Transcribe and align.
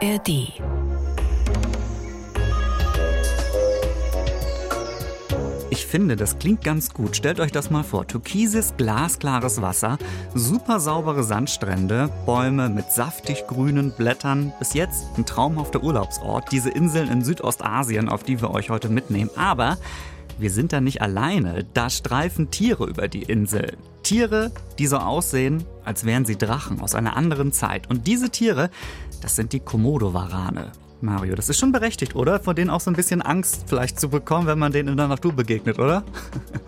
ARD. 0.00 0.28
Ich 5.70 5.86
finde, 5.86 6.16
das 6.16 6.38
klingt 6.38 6.62
ganz 6.62 6.94
gut. 6.94 7.16
Stellt 7.16 7.40
euch 7.40 7.50
das 7.50 7.70
mal 7.70 7.82
vor. 7.82 8.06
Türkises, 8.06 8.74
glasklares 8.76 9.60
Wasser, 9.60 9.98
super 10.34 10.78
saubere 10.78 11.24
Sandstrände, 11.24 12.10
Bäume 12.26 12.68
mit 12.68 12.92
saftig 12.92 13.46
grünen 13.48 13.90
Blättern. 13.90 14.52
Bis 14.60 14.74
jetzt 14.74 15.06
ein 15.16 15.26
traumhafter 15.26 15.82
Urlaubsort. 15.82 16.52
Diese 16.52 16.70
Inseln 16.70 17.08
in 17.08 17.24
Südostasien, 17.24 18.08
auf 18.08 18.22
die 18.22 18.40
wir 18.40 18.50
euch 18.50 18.70
heute 18.70 18.88
mitnehmen. 18.88 19.30
Aber 19.36 19.78
wir 20.38 20.50
sind 20.50 20.72
da 20.72 20.80
nicht 20.80 21.02
alleine. 21.02 21.66
Da 21.74 21.90
streifen 21.90 22.52
Tiere 22.52 22.86
über 22.86 23.08
die 23.08 23.22
Insel. 23.22 23.76
Tiere, 24.04 24.52
die 24.78 24.86
so 24.86 24.98
aussehen, 24.98 25.64
als 25.84 26.04
wären 26.04 26.24
sie 26.24 26.38
Drachen 26.38 26.80
aus 26.80 26.94
einer 26.94 27.16
anderen 27.16 27.52
Zeit. 27.52 27.90
Und 27.90 28.06
diese 28.06 28.30
Tiere, 28.30 28.70
das 29.20 29.36
sind 29.36 29.52
die 29.52 29.60
Komodo-Warane. 29.60 30.72
Mario, 31.00 31.36
das 31.36 31.48
ist 31.48 31.58
schon 31.58 31.70
berechtigt, 31.70 32.16
oder? 32.16 32.40
Vor 32.40 32.54
denen 32.54 32.70
auch 32.70 32.80
so 32.80 32.90
ein 32.90 32.96
bisschen 32.96 33.22
Angst 33.22 33.64
vielleicht 33.66 34.00
zu 34.00 34.08
bekommen, 34.08 34.48
wenn 34.48 34.58
man 34.58 34.72
denen 34.72 34.88
in 34.88 34.96
der 34.96 35.06
Natur 35.06 35.32
begegnet, 35.32 35.78
oder? 35.78 36.02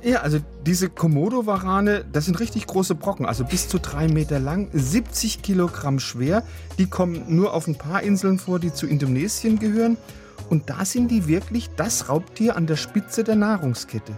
Ja, 0.02 0.20
also 0.20 0.38
diese 0.64 0.88
Komodo-Warane, 0.88 2.06
das 2.10 2.24
sind 2.24 2.40
richtig 2.40 2.66
große 2.66 2.94
Brocken, 2.94 3.26
also 3.26 3.44
bis 3.44 3.68
zu 3.68 3.78
drei 3.78 4.08
Meter 4.08 4.38
lang, 4.38 4.70
70 4.72 5.42
Kilogramm 5.42 5.98
schwer. 5.98 6.42
Die 6.78 6.86
kommen 6.86 7.24
nur 7.28 7.52
auf 7.52 7.66
ein 7.66 7.76
paar 7.76 8.02
Inseln 8.02 8.38
vor, 8.38 8.60
die 8.60 8.72
zu 8.72 8.86
Indonesien 8.86 9.58
gehören. 9.58 9.98
Und 10.48 10.70
da 10.70 10.86
sind 10.86 11.10
die 11.10 11.26
wirklich 11.26 11.68
das 11.76 12.08
Raubtier 12.08 12.56
an 12.56 12.66
der 12.66 12.76
Spitze 12.76 13.24
der 13.24 13.36
Nahrungskette. 13.36 14.12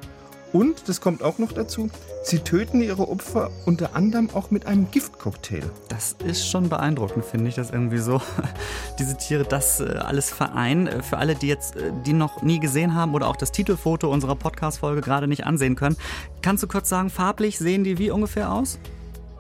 Und, 0.53 0.89
das 0.89 1.01
kommt 1.01 1.23
auch 1.23 1.39
noch 1.39 1.53
dazu, 1.53 1.89
sie 2.25 2.41
töten 2.41 2.83
ihre 2.83 3.09
Opfer 3.09 3.51
unter 3.65 3.97
anderem 3.97 4.29
auch 4.35 4.51
mit 4.51 4.67
einem 4.67 4.91
Giftcocktail. 4.91 5.63
Das 5.89 6.15
ist 6.27 6.47
schon 6.47 6.69
beeindruckend, 6.69 7.25
finde 7.25 7.49
ich, 7.49 7.55
dass 7.55 7.71
irgendwie 7.71 7.99
so 7.99 8.21
diese 8.99 9.17
Tiere 9.17 9.45
das 9.45 9.81
äh, 9.81 9.85
alles 9.99 10.31
vereinen. 10.31 10.87
Äh, 10.89 11.03
für 11.03 11.17
alle, 11.17 11.35
die 11.35 11.49
jetzt 11.49 11.77
äh, 11.77 11.91
die 12.05 12.13
noch 12.13 12.43
nie 12.43 12.61
gesehen 12.61 12.95
haben 12.95 13.15
oder 13.15 13.29
auch 13.29 13.37
das 13.37 13.51
Titelfoto 13.51 14.11
unserer 14.11 14.37
Podcast-Folge 14.37 15.01
gerade 15.01 15.27
nicht 15.27 15.47
ansehen 15.47 15.75
können, 15.75 15.97
kannst 16.43 16.63
du 16.63 16.67
kurz 16.67 16.89
sagen, 16.89 17.09
farblich 17.09 17.59
sehen 17.59 17.83
die 17.83 17.99
wie 17.99 18.11
ungefähr 18.11 18.53
aus? 18.53 18.79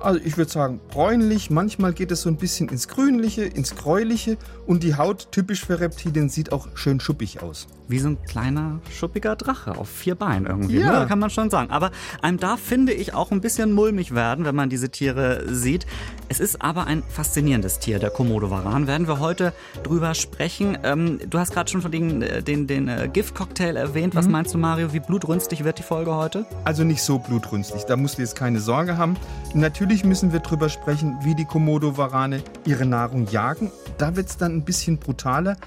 Also 0.00 0.18
ich 0.24 0.36
würde 0.36 0.50
sagen 0.50 0.80
bräunlich, 0.88 1.50
manchmal 1.50 1.92
geht 1.92 2.10
es 2.10 2.22
so 2.22 2.28
ein 2.28 2.36
bisschen 2.36 2.68
ins 2.68 2.88
Grünliche, 2.88 3.44
ins 3.44 3.76
Gräuliche 3.76 4.36
und 4.66 4.82
die 4.82 4.96
Haut, 4.96 5.28
typisch 5.30 5.64
für 5.64 5.78
Reptilien, 5.78 6.28
sieht 6.28 6.50
auch 6.50 6.68
schön 6.74 6.98
schuppig 6.98 7.40
aus. 7.40 7.68
Wie 7.92 7.98
so 7.98 8.08
ein 8.08 8.16
kleiner, 8.26 8.80
schuppiger 8.90 9.36
Drache 9.36 9.76
auf 9.76 9.86
vier 9.86 10.14
Beinen 10.14 10.46
irgendwie, 10.46 10.78
Ja. 10.80 11.00
ne? 11.00 11.06
kann 11.06 11.18
man 11.18 11.28
schon 11.28 11.50
sagen. 11.50 11.70
Aber 11.70 11.90
einem 12.22 12.38
darf, 12.38 12.58
finde 12.58 12.94
ich, 12.94 13.12
auch 13.12 13.30
ein 13.32 13.42
bisschen 13.42 13.70
mulmig 13.72 14.14
werden, 14.14 14.46
wenn 14.46 14.54
man 14.54 14.70
diese 14.70 14.88
Tiere 14.88 15.44
sieht. 15.46 15.84
Es 16.30 16.40
ist 16.40 16.62
aber 16.62 16.86
ein 16.86 17.02
faszinierendes 17.06 17.80
Tier, 17.80 17.98
der 17.98 18.08
Komodo-Varan. 18.08 18.86
Werden 18.86 19.06
wir 19.08 19.20
heute 19.20 19.52
drüber 19.82 20.14
sprechen. 20.14 20.78
Ähm, 20.84 21.18
du 21.28 21.38
hast 21.38 21.52
gerade 21.52 21.70
schon 21.70 21.82
von 21.82 21.92
den, 21.92 22.22
äh, 22.22 22.42
den, 22.42 22.66
den 22.66 22.88
äh, 22.88 23.10
Giftcocktail 23.12 23.76
erwähnt. 23.76 24.14
Was 24.14 24.26
meinst 24.26 24.54
du, 24.54 24.58
Mario? 24.58 24.94
Wie 24.94 25.00
blutrünstig 25.00 25.62
wird 25.62 25.78
die 25.78 25.82
Folge 25.82 26.14
heute? 26.14 26.46
Also 26.64 26.84
nicht 26.84 27.02
so 27.02 27.18
blutrünstig, 27.18 27.84
da 27.84 27.96
musst 27.98 28.16
du 28.16 28.22
jetzt 28.22 28.36
keine 28.36 28.60
Sorge 28.60 28.96
haben. 28.96 29.18
Natürlich 29.52 30.02
müssen 30.02 30.32
wir 30.32 30.40
drüber 30.40 30.70
sprechen, 30.70 31.18
wie 31.24 31.34
die 31.34 31.44
Komodo-Warane 31.44 32.42
ihre 32.64 32.86
Nahrung 32.86 33.26
jagen. 33.30 33.70
Da 33.98 34.16
wird 34.16 34.30
es 34.30 34.38
dann 34.38 34.56
ein 34.56 34.64
bisschen 34.64 34.96
brutaler. 34.96 35.58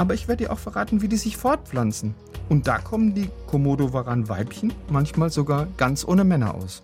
Aber 0.00 0.14
ich 0.14 0.28
werde 0.28 0.44
dir 0.44 0.50
auch 0.50 0.58
verraten, 0.58 1.02
wie 1.02 1.08
die 1.08 1.18
sich 1.18 1.36
fortpflanzen. 1.36 2.14
Und 2.48 2.66
da 2.66 2.78
kommen 2.78 3.12
die 3.12 3.28
Komodo-Varan-Weibchen 3.48 4.72
manchmal 4.88 5.28
sogar 5.28 5.66
ganz 5.76 6.08
ohne 6.08 6.24
Männer 6.24 6.54
aus. 6.54 6.82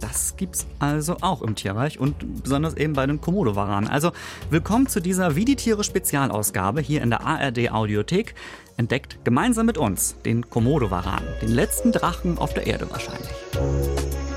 Das 0.00 0.36
gibt's 0.36 0.66
also 0.80 1.18
auch 1.20 1.42
im 1.42 1.54
Tierreich 1.54 2.00
und 2.00 2.42
besonders 2.42 2.74
eben 2.74 2.94
bei 2.94 3.06
den 3.06 3.20
Komodo-Varanen. 3.20 3.88
Also 3.88 4.10
willkommen 4.50 4.88
zu 4.88 4.98
dieser 4.98 5.36
Wie 5.36 5.44
die 5.44 5.54
Tiere 5.54 5.84
Spezialausgabe 5.84 6.80
hier 6.80 7.02
in 7.02 7.10
der 7.10 7.24
ARD 7.24 7.70
Audiothek. 7.70 8.34
Entdeckt 8.76 9.24
gemeinsam 9.24 9.66
mit 9.66 9.78
uns 9.78 10.16
den 10.24 10.50
Komodo-Varan, 10.50 11.22
den 11.40 11.50
letzten 11.50 11.92
Drachen 11.92 12.36
auf 12.36 12.52
der 12.52 12.66
Erde 12.66 12.90
wahrscheinlich. 12.90 14.35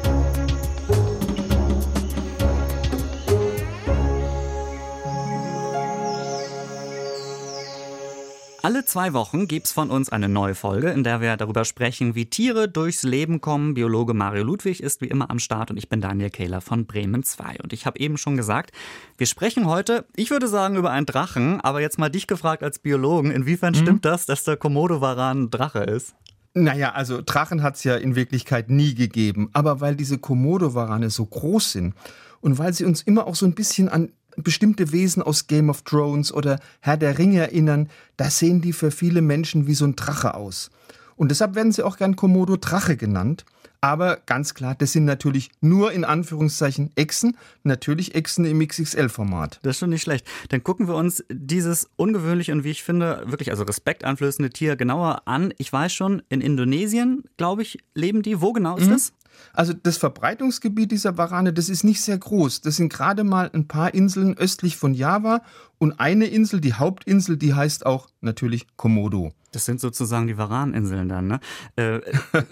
Alle 8.70 8.86
zwei 8.86 9.14
Wochen 9.14 9.48
gibt's 9.48 9.72
von 9.72 9.90
uns 9.90 10.10
eine 10.10 10.30
neue 10.30 10.54
Folge, 10.54 10.92
in 10.92 11.04
der 11.04 11.22
wir 11.22 11.36
darüber 11.38 11.66
sprechen, 11.66 12.14
wie 12.14 12.28
Tiere 12.28 12.70
durchs 12.70 13.02
Leben 13.02 13.42
kommen. 13.42 13.74
Biologe 13.74 14.14
Mario 14.14 14.44
Ludwig 14.44 14.84
ist 14.84 15.02
wie 15.02 15.08
immer 15.08 15.32
am 15.32 15.40
Start 15.40 15.72
und 15.72 15.78
ich 15.78 15.90
bin 15.90 16.02
Daniel 16.02 16.30
Kehler 16.30 16.62
von 16.62 16.86
Bremen 16.86 17.24
2. 17.24 17.62
Und 17.64 17.74
ich 17.74 17.88
habe 17.88 17.98
eben 17.98 18.16
schon 18.20 18.38
gesagt, 18.38 18.70
wir 19.18 19.26
sprechen 19.26 19.66
heute, 19.66 20.06
ich 20.16 20.30
würde 20.30 20.48
sagen, 20.48 20.76
über 20.76 20.92
einen 20.92 21.08
Drachen, 21.08 21.60
aber 21.62 21.82
jetzt 21.82 21.98
mal 21.98 22.10
dich 22.10 22.28
gefragt 22.28 22.62
als 22.62 22.78
Biologen, 22.78 23.32
inwiefern 23.32 23.74
stimmt 23.74 24.06
das, 24.06 24.28
dass 24.28 24.44
der 24.44 24.56
Komodo-Varan 24.56 25.46
ein 25.46 25.50
Drache 25.50 25.80
ist? 25.80 26.14
Naja, 26.54 26.92
also 26.92 27.24
Drachen 27.26 27.64
hat 27.64 27.76
es 27.76 27.84
ja 27.84 27.96
in 27.96 28.16
Wirklichkeit 28.16 28.70
nie 28.70 28.94
gegeben. 28.94 29.50
Aber 29.54 29.82
weil 29.82 29.96
diese 29.96 30.20
Komodo-Warane 30.20 31.10
so 31.10 31.26
groß 31.26 31.72
sind 31.72 31.96
und 32.42 32.60
weil 32.60 32.74
sie 32.74 32.86
uns 32.86 33.02
immer 33.02 33.26
auch 33.26 33.36
so 33.36 33.48
ein 33.48 33.56
bisschen 33.56 33.90
an 33.90 34.12
bestimmte 34.38 34.92
Wesen 34.92 35.22
aus 35.24 35.48
Game 35.48 35.70
of 35.70 35.84
Thrones 35.84 36.34
oder 36.34 36.60
Herr 36.82 36.98
der 36.98 37.18
Ringe 37.18 37.40
erinnern, 37.40 37.90
da 38.18 38.30
sehen 38.30 38.62
die 38.62 38.74
für 38.74 38.92
viele 38.92 39.22
Menschen 39.22 39.68
wie 39.68 39.74
so 39.74 39.86
ein 39.86 39.96
Drache 39.96 40.34
aus. 40.34 40.72
Und 41.16 41.30
deshalb 41.32 41.56
werden 41.56 41.72
sie 41.72 41.84
auch 41.84 41.98
gern 41.98 42.16
Komodo-Drache 42.16 42.96
genannt. 42.96 43.46
Aber 43.82 44.18
ganz 44.26 44.54
klar, 44.54 44.76
das 44.76 44.92
sind 44.92 45.06
natürlich 45.06 45.52
nur 45.62 45.94
in 45.94 46.04
Anführungszeichen 46.04 46.92
Echsen, 46.96 47.38
natürlich 47.64 48.14
Echsen 48.14 48.44
im 48.44 48.60
XXL-Format. 48.66 49.60
Das 49.62 49.76
ist 49.76 49.80
schon 49.80 49.90
nicht 49.90 50.02
schlecht. 50.02 50.28
Dann 50.50 50.64
gucken 50.64 50.88
wir 50.88 50.96
uns 50.96 51.24
dieses 51.32 51.90
ungewöhnliche 51.96 52.52
und 52.52 52.66
wie 52.66 52.72
ich 52.72 52.84
finde, 52.84 53.24
wirklich 53.28 53.52
also 53.52 53.64
respekteinflößende 53.64 54.50
Tier 54.50 54.76
genauer 54.76 55.22
an. 55.26 55.54
Ich 55.58 55.72
weiß 55.72 55.94
schon, 55.94 56.22
in 56.28 56.42
Indonesien, 56.42 57.24
glaube 57.38 57.62
ich, 57.62 57.80
leben 57.94 58.22
die. 58.22 58.42
Wo 58.42 58.52
genau 58.52 58.76
ist 58.76 58.92
das? 58.92 59.14
Also 59.54 59.74
das 59.74 59.98
Verbreitungsgebiet 59.98 60.92
dieser 60.92 61.18
Warane, 61.18 61.54
das 61.54 61.70
ist 61.70 61.84
nicht 61.84 62.02
sehr 62.02 62.18
groß. 62.18 62.62
Das 62.62 62.78
sind 62.78 62.92
gerade 62.92 63.24
mal 63.24 63.50
ein 63.54 63.68
paar 63.68 63.94
Inseln 63.94 64.38
östlich 64.38 64.78
von 64.78 64.94
Java 64.94 65.42
und 65.78 66.00
eine 66.00 66.26
Insel, 66.26 66.62
die 66.62 66.74
Hauptinsel, 66.74 67.38
die 67.38 67.54
heißt 67.54 67.86
auch 67.86 68.10
natürlich 68.22 68.68
Komodo. 68.76 69.32
Das 69.52 69.66
sind 69.66 69.80
sozusagen 69.80 70.28
die 70.28 70.38
Varaninseln 70.38 71.10
dann, 71.10 71.28
ne? 71.28 71.40
Äh, 71.76 72.02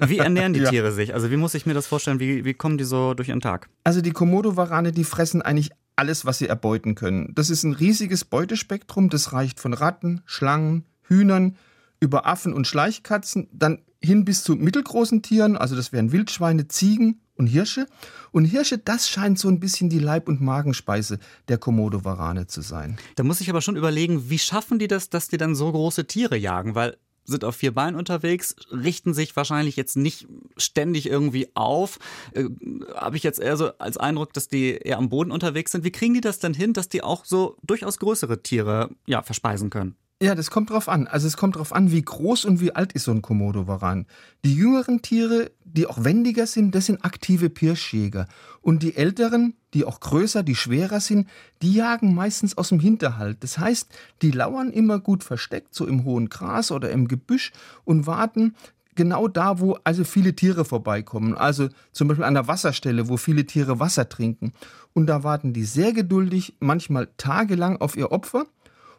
wie 0.07 0.17
ernähren 0.17 0.53
die 0.53 0.61
Ja. 0.61 0.69
Tiere 0.69 0.91
sich? 0.91 1.13
Also 1.13 1.29
wie 1.29 1.37
muss 1.37 1.53
ich 1.53 1.65
mir 1.65 1.73
das 1.75 1.85
vorstellen? 1.85 2.19
Wie, 2.19 2.43
wie 2.43 2.53
kommen 2.55 2.77
die 2.77 2.85
so 2.85 3.13
durch 3.13 3.29
ihren 3.29 3.41
Tag? 3.41 3.69
Also 3.83 4.01
die 4.01 4.11
Komodo-Warane, 4.11 4.91
die 4.91 5.03
fressen 5.03 5.41
eigentlich 5.41 5.71
alles, 5.95 6.25
was 6.25 6.39
sie 6.39 6.47
erbeuten 6.47 6.95
können. 6.95 7.33
Das 7.35 7.49
ist 7.49 7.63
ein 7.63 7.73
riesiges 7.73 8.25
Beutespektrum, 8.25 9.09
das 9.09 9.33
reicht 9.33 9.59
von 9.59 9.73
Ratten, 9.73 10.21
Schlangen, 10.25 10.85
Hühnern, 11.03 11.55
über 11.99 12.25
Affen 12.27 12.53
und 12.53 12.67
Schleichkatzen, 12.67 13.47
dann 13.51 13.79
hin 14.01 14.25
bis 14.25 14.43
zu 14.43 14.55
mittelgroßen 14.55 15.21
Tieren, 15.21 15.57
also 15.57 15.75
das 15.75 15.91
wären 15.91 16.11
Wildschweine, 16.11 16.67
Ziegen 16.67 17.21
und 17.35 17.47
Hirsche. 17.47 17.87
Und 18.31 18.45
Hirsche, 18.45 18.77
das 18.77 19.09
scheint 19.09 19.39
so 19.39 19.47
ein 19.47 19.59
bisschen 19.59 19.89
die 19.89 19.99
Leib- 19.99 20.27
und 20.27 20.41
Magenspeise 20.41 21.19
der 21.47 21.57
Komodo-Warane 21.57 22.47
zu 22.47 22.61
sein. 22.61 22.97
Da 23.15 23.23
muss 23.23 23.41
ich 23.41 23.49
aber 23.49 23.61
schon 23.61 23.75
überlegen, 23.75 24.29
wie 24.29 24.39
schaffen 24.39 24.79
die 24.79 24.87
das, 24.87 25.09
dass 25.09 25.27
die 25.27 25.37
dann 25.37 25.55
so 25.55 25.71
große 25.71 26.05
Tiere 26.07 26.37
jagen? 26.37 26.75
Weil 26.75 26.97
sind 27.27 27.43
auf 27.43 27.57
vier 27.57 27.73
Beinen 27.73 27.97
unterwegs, 27.97 28.55
richten 28.71 29.13
sich 29.13 29.35
wahrscheinlich 29.35 29.75
jetzt 29.75 29.97
nicht 29.97 30.27
ständig 30.55 31.09
irgendwie 31.09 31.49
auf. 31.55 31.99
Äh, 32.33 32.45
Habe 32.95 33.17
ich 33.17 33.23
jetzt 33.23 33.39
eher 33.39 33.57
so 33.57 33.77
als 33.77 33.97
Eindruck, 33.97 34.33
dass 34.33 34.47
die 34.47 34.71
eher 34.71 34.97
am 34.97 35.09
Boden 35.09 35.31
unterwegs 35.31 35.73
sind. 35.73 35.83
Wie 35.83 35.91
kriegen 35.91 36.13
die 36.13 36.21
das 36.21 36.39
denn 36.39 36.53
hin, 36.53 36.73
dass 36.73 36.87
die 36.87 37.03
auch 37.03 37.25
so 37.25 37.57
durchaus 37.63 37.99
größere 37.99 38.41
Tiere 38.43 38.91
ja, 39.05 39.21
verspeisen 39.21 39.69
können? 39.69 39.95
Ja, 40.19 40.33
das 40.33 40.49
kommt 40.49 40.71
drauf 40.71 40.89
an. 40.89 41.05
Also 41.05 41.27
es 41.27 41.37
kommt 41.37 41.57
drauf 41.57 41.73
an, 41.73 41.91
wie 41.91 42.01
groß 42.01 42.45
und 42.45 42.59
wie 42.59 42.73
alt 42.73 42.91
ist 42.93 43.03
so 43.03 43.11
ein 43.11 43.21
Komodo-Varan. 43.21 44.07
Die 44.43 44.55
jüngeren 44.55 45.03
Tiere, 45.03 45.51
die 45.63 45.85
auch 45.85 46.03
wendiger 46.03 46.47
sind, 46.47 46.73
das 46.73 46.87
sind 46.87 47.05
aktive 47.05 47.51
Pirschjäger. 47.51 48.27
Und 48.61 48.81
die 48.81 48.95
älteren, 48.95 49.53
die 49.75 49.85
auch 49.85 49.99
größer, 49.99 50.41
die 50.41 50.55
schwerer 50.55 51.01
sind, 51.01 51.29
die 51.61 51.73
jagen 51.73 52.15
meistens 52.15 52.57
aus 52.57 52.69
dem 52.69 52.79
Hinterhalt. 52.79 53.37
Das 53.41 53.59
heißt, 53.59 53.89
die 54.23 54.31
lauern 54.31 54.71
immer 54.71 54.97
gut 54.99 55.23
versteckt, 55.23 55.75
so 55.75 55.85
im 55.85 56.03
hohen 56.03 56.29
Gras 56.29 56.71
oder 56.71 56.89
im 56.89 57.07
Gebüsch 57.07 57.51
und 57.85 58.07
warten 58.07 58.55
genau 58.95 59.27
da, 59.27 59.59
wo 59.59 59.77
also 59.83 60.03
viele 60.03 60.35
Tiere 60.35 60.65
vorbeikommen. 60.65 61.35
Also 61.35 61.69
zum 61.91 62.07
Beispiel 62.07 62.25
an 62.25 62.33
der 62.33 62.47
Wasserstelle, 62.47 63.07
wo 63.07 63.17
viele 63.17 63.45
Tiere 63.45 63.79
Wasser 63.79 64.09
trinken. 64.09 64.51
Und 64.93 65.05
da 65.05 65.23
warten 65.23 65.53
die 65.53 65.63
sehr 65.63 65.93
geduldig, 65.93 66.55
manchmal 66.59 67.07
tagelang 67.17 67.77
auf 67.77 67.95
ihr 67.95 68.11
Opfer 68.11 68.47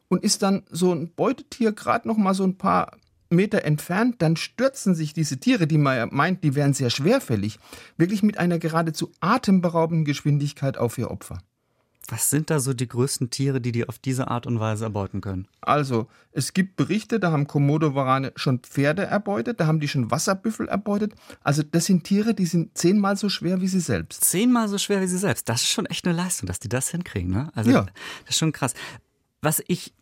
und 0.09 0.25
ist 0.25 0.43
dann 0.43 0.63
so 0.71 0.93
ein 0.93 1.13
Beutetier 1.15 1.73
gerade 1.73 2.09
noch 2.09 2.17
mal 2.17 2.35
so 2.35 2.45
ein 2.45 2.59
paar 2.59 2.97
Meter 3.31 3.65
entfernt, 3.65 4.17
dann 4.23 4.37
stürzen 4.37 4.95
sich 4.95 5.13
diese 5.13 5.39
Tiere, 5.39 5.67
die 5.67 5.77
man 5.79 6.09
meint, 6.13 6.43
die 6.45 6.55
wären 6.55 6.73
sehr 6.73 6.89
schwerfällig, 6.91 7.59
wirklich 7.99 8.23
mit 8.23 8.39
einer 8.39 8.59
geradezu 8.59 9.13
atemberaubenden 9.21 10.05
Geschwindigkeit 10.07 10.79
auf 10.79 10.97
ihr 10.97 11.11
Opfer. 11.11 11.39
Was 12.11 12.31
sind 12.31 12.49
da 12.49 12.59
so 12.59 12.73
die 12.73 12.89
größten 12.89 13.29
Tiere, 13.29 13.61
die 13.61 13.71
die 13.71 13.87
auf 13.87 13.99
diese 13.99 14.29
Art 14.29 14.47
und 14.47 14.59
Weise 14.61 14.85
erbeuten 14.85 15.21
können? 15.21 15.47
Also, 15.61 16.07
es 16.33 16.55
gibt 16.55 16.77
Berichte, 16.77 17.21
da 17.21 17.33
haben 17.33 17.47
Komodo-Warane 17.47 18.33
schon 18.35 18.61
Pferde 18.61 19.03
erbeutet, 19.05 19.61
da 19.61 19.67
haben 19.67 19.79
die 19.79 19.89
schon 19.89 20.11
Wasserbüffel 20.11 20.69
erbeutet. 20.69 21.13
Also, 21.45 21.63
das 21.63 21.85
sind 21.85 22.05
Tiere, 22.05 22.33
die 22.33 22.47
sind 22.47 22.79
zehnmal 22.79 23.19
so 23.19 23.29
schwer 23.29 23.61
wie 23.61 23.69
sie 23.69 23.81
selbst. 23.81 24.25
Zehnmal 24.25 24.69
so 24.69 24.79
schwer 24.79 25.03
wie 25.03 25.07
sie 25.07 25.19
selbst. 25.19 25.51
Das 25.51 25.61
ist 25.61 25.69
schon 25.69 25.85
echt 25.85 26.07
eine 26.07 26.17
Leistung, 26.17 26.47
dass 26.47 26.61
die 26.61 26.71
das 26.71 26.89
hinkriegen, 26.89 27.31
ne? 27.31 27.51
Also, 27.55 27.73
Ja. 27.73 27.83
das 28.25 28.31
ist 28.31 28.39
schon 28.39 28.53
krass. 28.53 28.73
Was 29.41 29.63
ich 29.67 29.95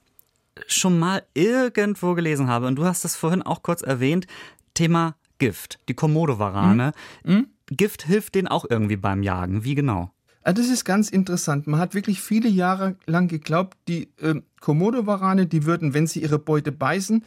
schon 0.67 0.99
mal 0.99 1.23
irgendwo 1.35 2.15
gelesen 2.15 2.49
habe, 2.49 2.67
und 2.67 2.77
du 2.77 2.85
hast 2.85 3.05
es 3.05 3.17
vorhin 3.17 3.43
auch 3.43 3.63
kurz 3.63 3.83
erwähnt, 3.83 4.27
Thema 4.75 5.17
Gift, 5.39 5.79
die 5.89 5.95
Komodo-Warane. 5.95 6.93
Mhm. 7.25 7.35
Mhm. 7.35 7.47
Gift 7.69 8.05
hilft 8.05 8.35
denen 8.35 8.49
auch 8.49 8.65
irgendwie 8.69 8.97
beim 8.97 9.23
Jagen. 9.23 9.65
Wie 9.65 9.75
genau? 9.75 10.11
Ah, 10.43 10.53
das 10.53 10.69
ist 10.69 10.85
ganz 10.85 11.11
interessant. 11.11 11.67
Man 11.67 11.81
hat 11.81 11.95
wirklich 11.95 12.23
viele 12.23 12.49
Jahre 12.49 12.97
lang 13.07 13.27
geglaubt, 13.27 13.77
die 13.89 14.09
äh, 14.21 14.41
Komodo-Warane, 14.61 15.47
die 15.47 15.65
würden, 15.65 15.93
wenn 15.93 16.07
sie 16.07 16.23
ihre 16.23 16.39
Beute 16.39 16.71
beißen, 16.71 17.25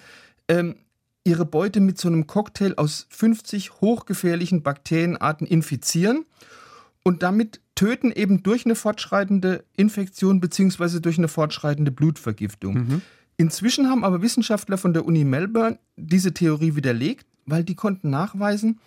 ähm, 0.48 0.76
ihre 1.26 1.46
Beute 1.46 1.82
mit 1.82 2.00
so 2.00 2.08
einem 2.08 2.28
Cocktail 2.28 2.76
aus 2.78 3.08
50 3.10 3.82
hochgefährlichen 3.82 4.64
Bakterienarten 4.64 5.46
infizieren 5.46 6.26
und 7.04 7.22
damit 7.22 7.60
töten 7.80 8.12
eben 8.12 8.44
durch 8.44 8.66
eine 8.66 8.76
fortschreitende 8.76 9.64
Infektion 9.78 10.42
bzw. 10.42 11.00
durch 11.00 11.18
eine 11.18 11.30
fortschreitende 11.30 11.92
Blutvergiftung. 11.92 12.74
Mhm. 12.74 13.02
Inzwischen 13.38 13.90
haben 13.90 14.04
aber 14.04 14.22
Wissenschaftler 14.22 14.78
von 14.78 14.92
der 14.94 15.06
Uni 15.06 15.24
Melbourne 15.24 15.80
diese 15.96 16.34
Theorie 16.34 16.76
widerlegt, 16.76 17.26
weil 17.46 17.64
die 17.64 17.76
konnten 17.76 18.10
nachweisen, 18.10 18.82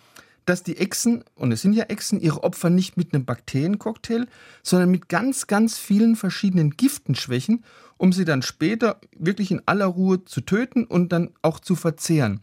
dass 0.45 0.61
die 0.61 0.77
Echsen, 0.77 1.23
und 1.33 1.51
es 1.51 1.63
sind 1.63 1.73
ja 1.73 1.85
Echsen, 1.85 2.21
ihre 2.21 2.43
Opfer 2.43 2.69
nicht 2.69 2.95
mit 2.95 3.15
einem 3.15 3.25
Bakteriencocktail, 3.25 4.27
sondern 4.61 4.91
mit 4.91 5.09
ganz, 5.09 5.47
ganz 5.47 5.79
vielen 5.79 6.15
verschiedenen 6.15 6.77
Giften 6.77 7.15
schwächen, 7.15 7.63
um 7.97 8.13
sie 8.13 8.25
dann 8.25 8.43
später 8.43 9.01
wirklich 9.17 9.49
in 9.49 9.63
aller 9.65 9.87
Ruhe 9.87 10.23
zu 10.23 10.41
töten 10.41 10.83
und 10.83 11.11
dann 11.11 11.31
auch 11.41 11.59
zu 11.59 11.75
verzehren. 11.75 12.41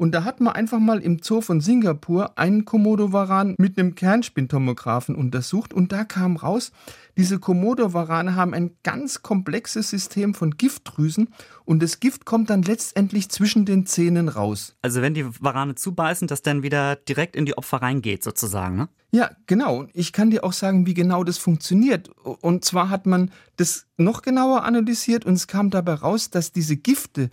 Und 0.00 0.12
da 0.12 0.24
hat 0.24 0.40
man 0.40 0.54
einfach 0.54 0.78
mal 0.78 1.02
im 1.02 1.18
Zoo 1.22 1.42
von 1.42 1.60
Singapur 1.60 2.38
einen 2.38 2.64
Komodo-Varan 2.64 3.54
mit 3.58 3.78
einem 3.78 3.94
Kernspintomographen 3.94 5.14
untersucht 5.14 5.74
und 5.74 5.92
da 5.92 6.04
kam 6.04 6.38
raus, 6.38 6.72
diese 7.18 7.38
Komodo-Varane 7.38 8.34
haben 8.34 8.54
ein 8.54 8.70
ganz 8.82 9.20
komplexes 9.20 9.90
System 9.90 10.32
von 10.32 10.52
Giftdrüsen 10.52 11.28
und 11.66 11.82
das 11.82 12.00
Gift 12.00 12.24
kommt 12.24 12.48
dann 12.48 12.62
letztendlich 12.62 13.28
zwischen 13.28 13.66
den 13.66 13.84
Zähnen 13.84 14.30
raus. 14.30 14.74
Also 14.80 15.02
wenn 15.02 15.12
die 15.12 15.26
Varane 15.38 15.74
zubeißen, 15.74 16.26
das 16.28 16.40
dann 16.40 16.62
wieder 16.62 16.96
direkt 16.96 17.36
in 17.36 17.44
die 17.44 17.58
Opfer 17.58 17.82
reingeht 17.82 18.24
sozusagen, 18.24 18.76
ne? 18.76 18.88
Ja, 19.12 19.32
genau. 19.46 19.86
Ich 19.92 20.12
kann 20.12 20.30
dir 20.30 20.44
auch 20.44 20.52
sagen, 20.52 20.86
wie 20.86 20.94
genau 20.94 21.24
das 21.24 21.36
funktioniert. 21.36 22.08
Und 22.22 22.64
zwar 22.64 22.90
hat 22.90 23.06
man 23.06 23.32
das 23.56 23.86
noch 23.96 24.22
genauer 24.22 24.62
analysiert 24.62 25.26
und 25.26 25.34
es 25.34 25.48
kam 25.48 25.70
dabei 25.70 25.94
raus, 25.94 26.30
dass 26.30 26.52
diese 26.52 26.76
Gifte 26.76 27.28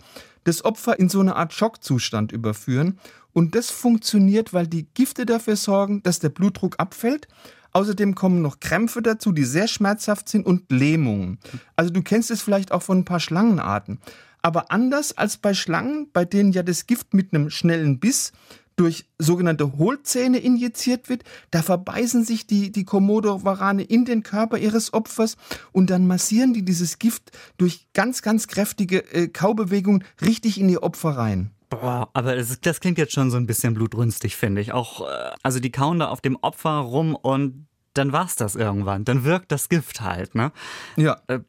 das 0.48 0.64
Opfer 0.64 0.98
in 0.98 1.08
so 1.08 1.20
eine 1.20 1.36
Art 1.36 1.52
Schockzustand 1.52 2.32
überführen. 2.32 2.98
Und 3.32 3.54
das 3.54 3.70
funktioniert, 3.70 4.52
weil 4.52 4.66
die 4.66 4.86
Gifte 4.94 5.26
dafür 5.26 5.56
sorgen, 5.56 6.02
dass 6.02 6.18
der 6.18 6.30
Blutdruck 6.30 6.76
abfällt. 6.78 7.28
Außerdem 7.72 8.14
kommen 8.14 8.40
noch 8.40 8.58
Krämpfe 8.58 9.02
dazu, 9.02 9.30
die 9.32 9.44
sehr 9.44 9.68
schmerzhaft 9.68 10.28
sind 10.28 10.46
und 10.46 10.72
Lähmungen. 10.72 11.38
Also 11.76 11.92
du 11.92 12.02
kennst 12.02 12.30
es 12.30 12.40
vielleicht 12.40 12.72
auch 12.72 12.82
von 12.82 12.98
ein 12.98 13.04
paar 13.04 13.20
Schlangenarten. 13.20 14.00
Aber 14.40 14.72
anders 14.72 15.16
als 15.16 15.36
bei 15.36 15.52
Schlangen, 15.52 16.08
bei 16.12 16.24
denen 16.24 16.52
ja 16.52 16.62
das 16.62 16.86
Gift 16.86 17.12
mit 17.12 17.34
einem 17.34 17.50
schnellen 17.50 18.00
Biss 18.00 18.32
durch 18.78 19.06
sogenannte 19.18 19.76
Hohlzähne 19.76 20.38
injiziert 20.38 21.08
wird. 21.08 21.24
Da 21.50 21.62
verbeißen 21.62 22.24
sich 22.24 22.46
die, 22.46 22.72
die 22.72 22.84
Komodo-Warane 22.84 23.82
in 23.82 24.04
den 24.04 24.22
Körper 24.22 24.56
ihres 24.56 24.92
Opfers 24.92 25.36
und 25.72 25.90
dann 25.90 26.06
massieren 26.06 26.54
die 26.54 26.64
dieses 26.64 26.98
Gift 26.98 27.32
durch 27.58 27.88
ganz, 27.92 28.22
ganz 28.22 28.46
kräftige 28.46 28.98
äh, 29.12 29.28
Kaubewegungen 29.28 30.04
richtig 30.22 30.58
in 30.58 30.68
ihr 30.68 30.82
Opfer 30.82 31.10
rein. 31.10 31.50
Boah, 31.70 32.08
aber 32.14 32.36
das, 32.36 32.60
das, 32.60 32.80
klingt 32.80 32.96
jetzt 32.96 33.12
schon 33.12 33.30
so 33.30 33.36
ein 33.36 33.46
bisschen 33.46 33.74
blutrünstig, 33.74 34.36
finde 34.36 34.60
ich. 34.62 34.72
Auch, 34.72 35.06
äh, 35.06 35.30
also 35.42 35.60
die 35.60 35.70
kauen 35.70 35.98
da 35.98 36.08
auf 36.08 36.20
dem 36.20 36.36
Opfer 36.36 36.70
rum 36.70 37.14
und 37.14 37.66
dann 37.94 38.12
war's 38.12 38.36
das 38.36 38.54
irgendwann. 38.54 39.04
Dann 39.04 39.24
wirkt 39.24 39.52
das 39.52 39.68
Gift 39.68 40.00
halt, 40.00 40.34
ne? 40.34 40.52
Ja. 40.96 41.20
Äh, 41.26 41.40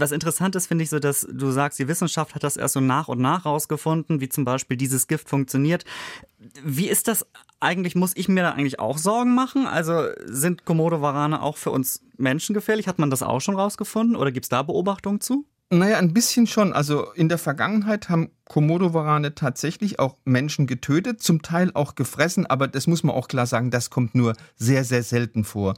was 0.00 0.12
interessant 0.12 0.56
ist, 0.56 0.66
finde 0.66 0.84
ich 0.84 0.90
so, 0.90 0.98
dass 0.98 1.26
du 1.30 1.50
sagst, 1.50 1.78
die 1.78 1.88
Wissenschaft 1.88 2.34
hat 2.34 2.44
das 2.44 2.56
erst 2.56 2.74
so 2.74 2.80
nach 2.80 3.08
und 3.08 3.20
nach 3.20 3.44
rausgefunden, 3.44 4.20
wie 4.20 4.28
zum 4.28 4.44
Beispiel 4.44 4.76
dieses 4.76 5.06
Gift 5.06 5.28
funktioniert. 5.28 5.84
Wie 6.64 6.88
ist 6.88 7.08
das 7.08 7.26
eigentlich? 7.60 7.94
Muss 7.94 8.16
ich 8.16 8.28
mir 8.28 8.42
da 8.42 8.52
eigentlich 8.52 8.80
auch 8.80 8.98
Sorgen 8.98 9.34
machen? 9.34 9.66
Also 9.66 10.06
sind 10.24 10.64
Komodo-Warane 10.64 11.42
auch 11.42 11.56
für 11.56 11.70
uns 11.70 12.02
Menschen 12.16 12.54
gefährlich? 12.54 12.88
Hat 12.88 12.98
man 12.98 13.10
das 13.10 13.22
auch 13.22 13.40
schon 13.40 13.56
rausgefunden 13.56 14.16
oder 14.16 14.32
gibt 14.32 14.46
es 14.46 14.50
da 14.50 14.62
Beobachtungen 14.62 15.20
zu? 15.20 15.44
Naja, 15.72 15.98
ein 15.98 16.12
bisschen 16.12 16.48
schon. 16.48 16.72
Also 16.72 17.12
in 17.12 17.28
der 17.28 17.38
Vergangenheit 17.38 18.08
haben 18.08 18.30
Komodo-Warane 18.46 19.36
tatsächlich 19.36 20.00
auch 20.00 20.16
Menschen 20.24 20.66
getötet, 20.66 21.22
zum 21.22 21.42
Teil 21.42 21.70
auch 21.74 21.94
gefressen, 21.94 22.44
aber 22.44 22.66
das 22.66 22.88
muss 22.88 23.04
man 23.04 23.14
auch 23.14 23.28
klar 23.28 23.46
sagen, 23.46 23.70
das 23.70 23.88
kommt 23.88 24.16
nur 24.16 24.34
sehr, 24.56 24.82
sehr 24.82 25.04
selten 25.04 25.44
vor. 25.44 25.74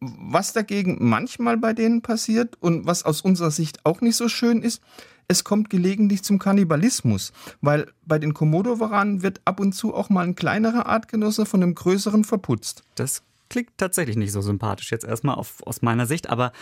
Was 0.00 0.54
dagegen 0.54 0.96
manchmal 0.98 1.58
bei 1.58 1.74
denen 1.74 2.00
passiert 2.00 2.56
und 2.60 2.86
was 2.86 3.04
aus 3.04 3.20
unserer 3.20 3.50
Sicht 3.50 3.84
auch 3.84 4.00
nicht 4.00 4.16
so 4.16 4.28
schön 4.28 4.62
ist, 4.62 4.82
es 5.28 5.44
kommt 5.44 5.70
gelegentlich 5.70 6.22
zum 6.24 6.38
Kannibalismus, 6.38 7.32
weil 7.60 7.92
bei 8.04 8.18
den 8.18 8.34
Komodo-Waranen 8.34 9.22
wird 9.22 9.40
ab 9.44 9.60
und 9.60 9.72
zu 9.72 9.94
auch 9.94 10.10
mal 10.10 10.24
ein 10.26 10.34
kleinerer 10.34 10.86
Artgenosse 10.86 11.46
von 11.46 11.62
einem 11.62 11.74
größeren 11.74 12.24
verputzt. 12.24 12.82
Das 12.96 13.22
klingt 13.48 13.70
tatsächlich 13.76 14.16
nicht 14.16 14.32
so 14.32 14.40
sympathisch 14.40 14.90
jetzt 14.90 15.04
erstmal 15.04 15.36
auf, 15.36 15.62
aus 15.66 15.82
meiner 15.82 16.06
Sicht, 16.06 16.30
aber 16.30 16.52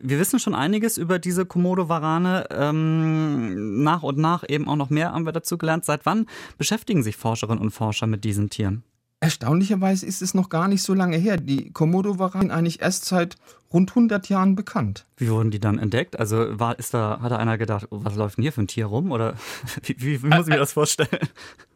wir 0.00 0.18
wissen 0.18 0.38
schon 0.38 0.54
einiges 0.54 0.98
über 0.98 1.18
diese 1.18 1.46
Komodo-Warane. 1.46 2.48
Ähm, 2.50 3.82
nach 3.82 4.02
und 4.02 4.18
nach 4.18 4.44
eben 4.48 4.68
auch 4.68 4.76
noch 4.76 4.90
mehr 4.90 5.12
haben 5.12 5.24
wir 5.24 5.32
dazu 5.32 5.56
gelernt. 5.56 5.84
Seit 5.84 6.04
wann 6.04 6.26
beschäftigen 6.58 7.02
sich 7.02 7.16
Forscherinnen 7.16 7.62
und 7.62 7.70
Forscher 7.70 8.06
mit 8.06 8.24
diesen 8.24 8.50
Tieren? 8.50 8.82
Erstaunlicherweise 9.24 10.04
ist 10.04 10.20
es 10.20 10.34
noch 10.34 10.50
gar 10.50 10.68
nicht 10.68 10.82
so 10.82 10.92
lange 10.92 11.16
her. 11.16 11.38
Die 11.38 11.70
Komodo-Warane 11.72 12.52
eigentlich 12.52 12.82
erst 12.82 13.06
seit 13.06 13.36
rund 13.72 13.90
100 13.92 14.28
Jahren 14.28 14.54
bekannt. 14.54 15.06
Wie 15.16 15.30
wurden 15.30 15.50
die 15.50 15.60
dann 15.60 15.78
entdeckt? 15.78 16.20
Also 16.20 16.58
war, 16.60 16.78
ist 16.78 16.92
da, 16.92 17.20
hat 17.22 17.32
da 17.32 17.38
einer 17.38 17.56
gedacht, 17.56 17.86
oh, 17.88 18.00
was 18.02 18.16
läuft 18.16 18.36
denn 18.36 18.42
hier 18.42 18.52
für 18.52 18.60
ein 18.60 18.66
Tier 18.66 18.84
rum? 18.84 19.12
Oder 19.12 19.32
wie, 19.82 19.96
wie, 19.98 20.22
wie 20.22 20.26
muss 20.28 20.46
ich 20.46 20.52
mir 20.52 20.58
das 20.58 20.74
vorstellen? 20.74 21.08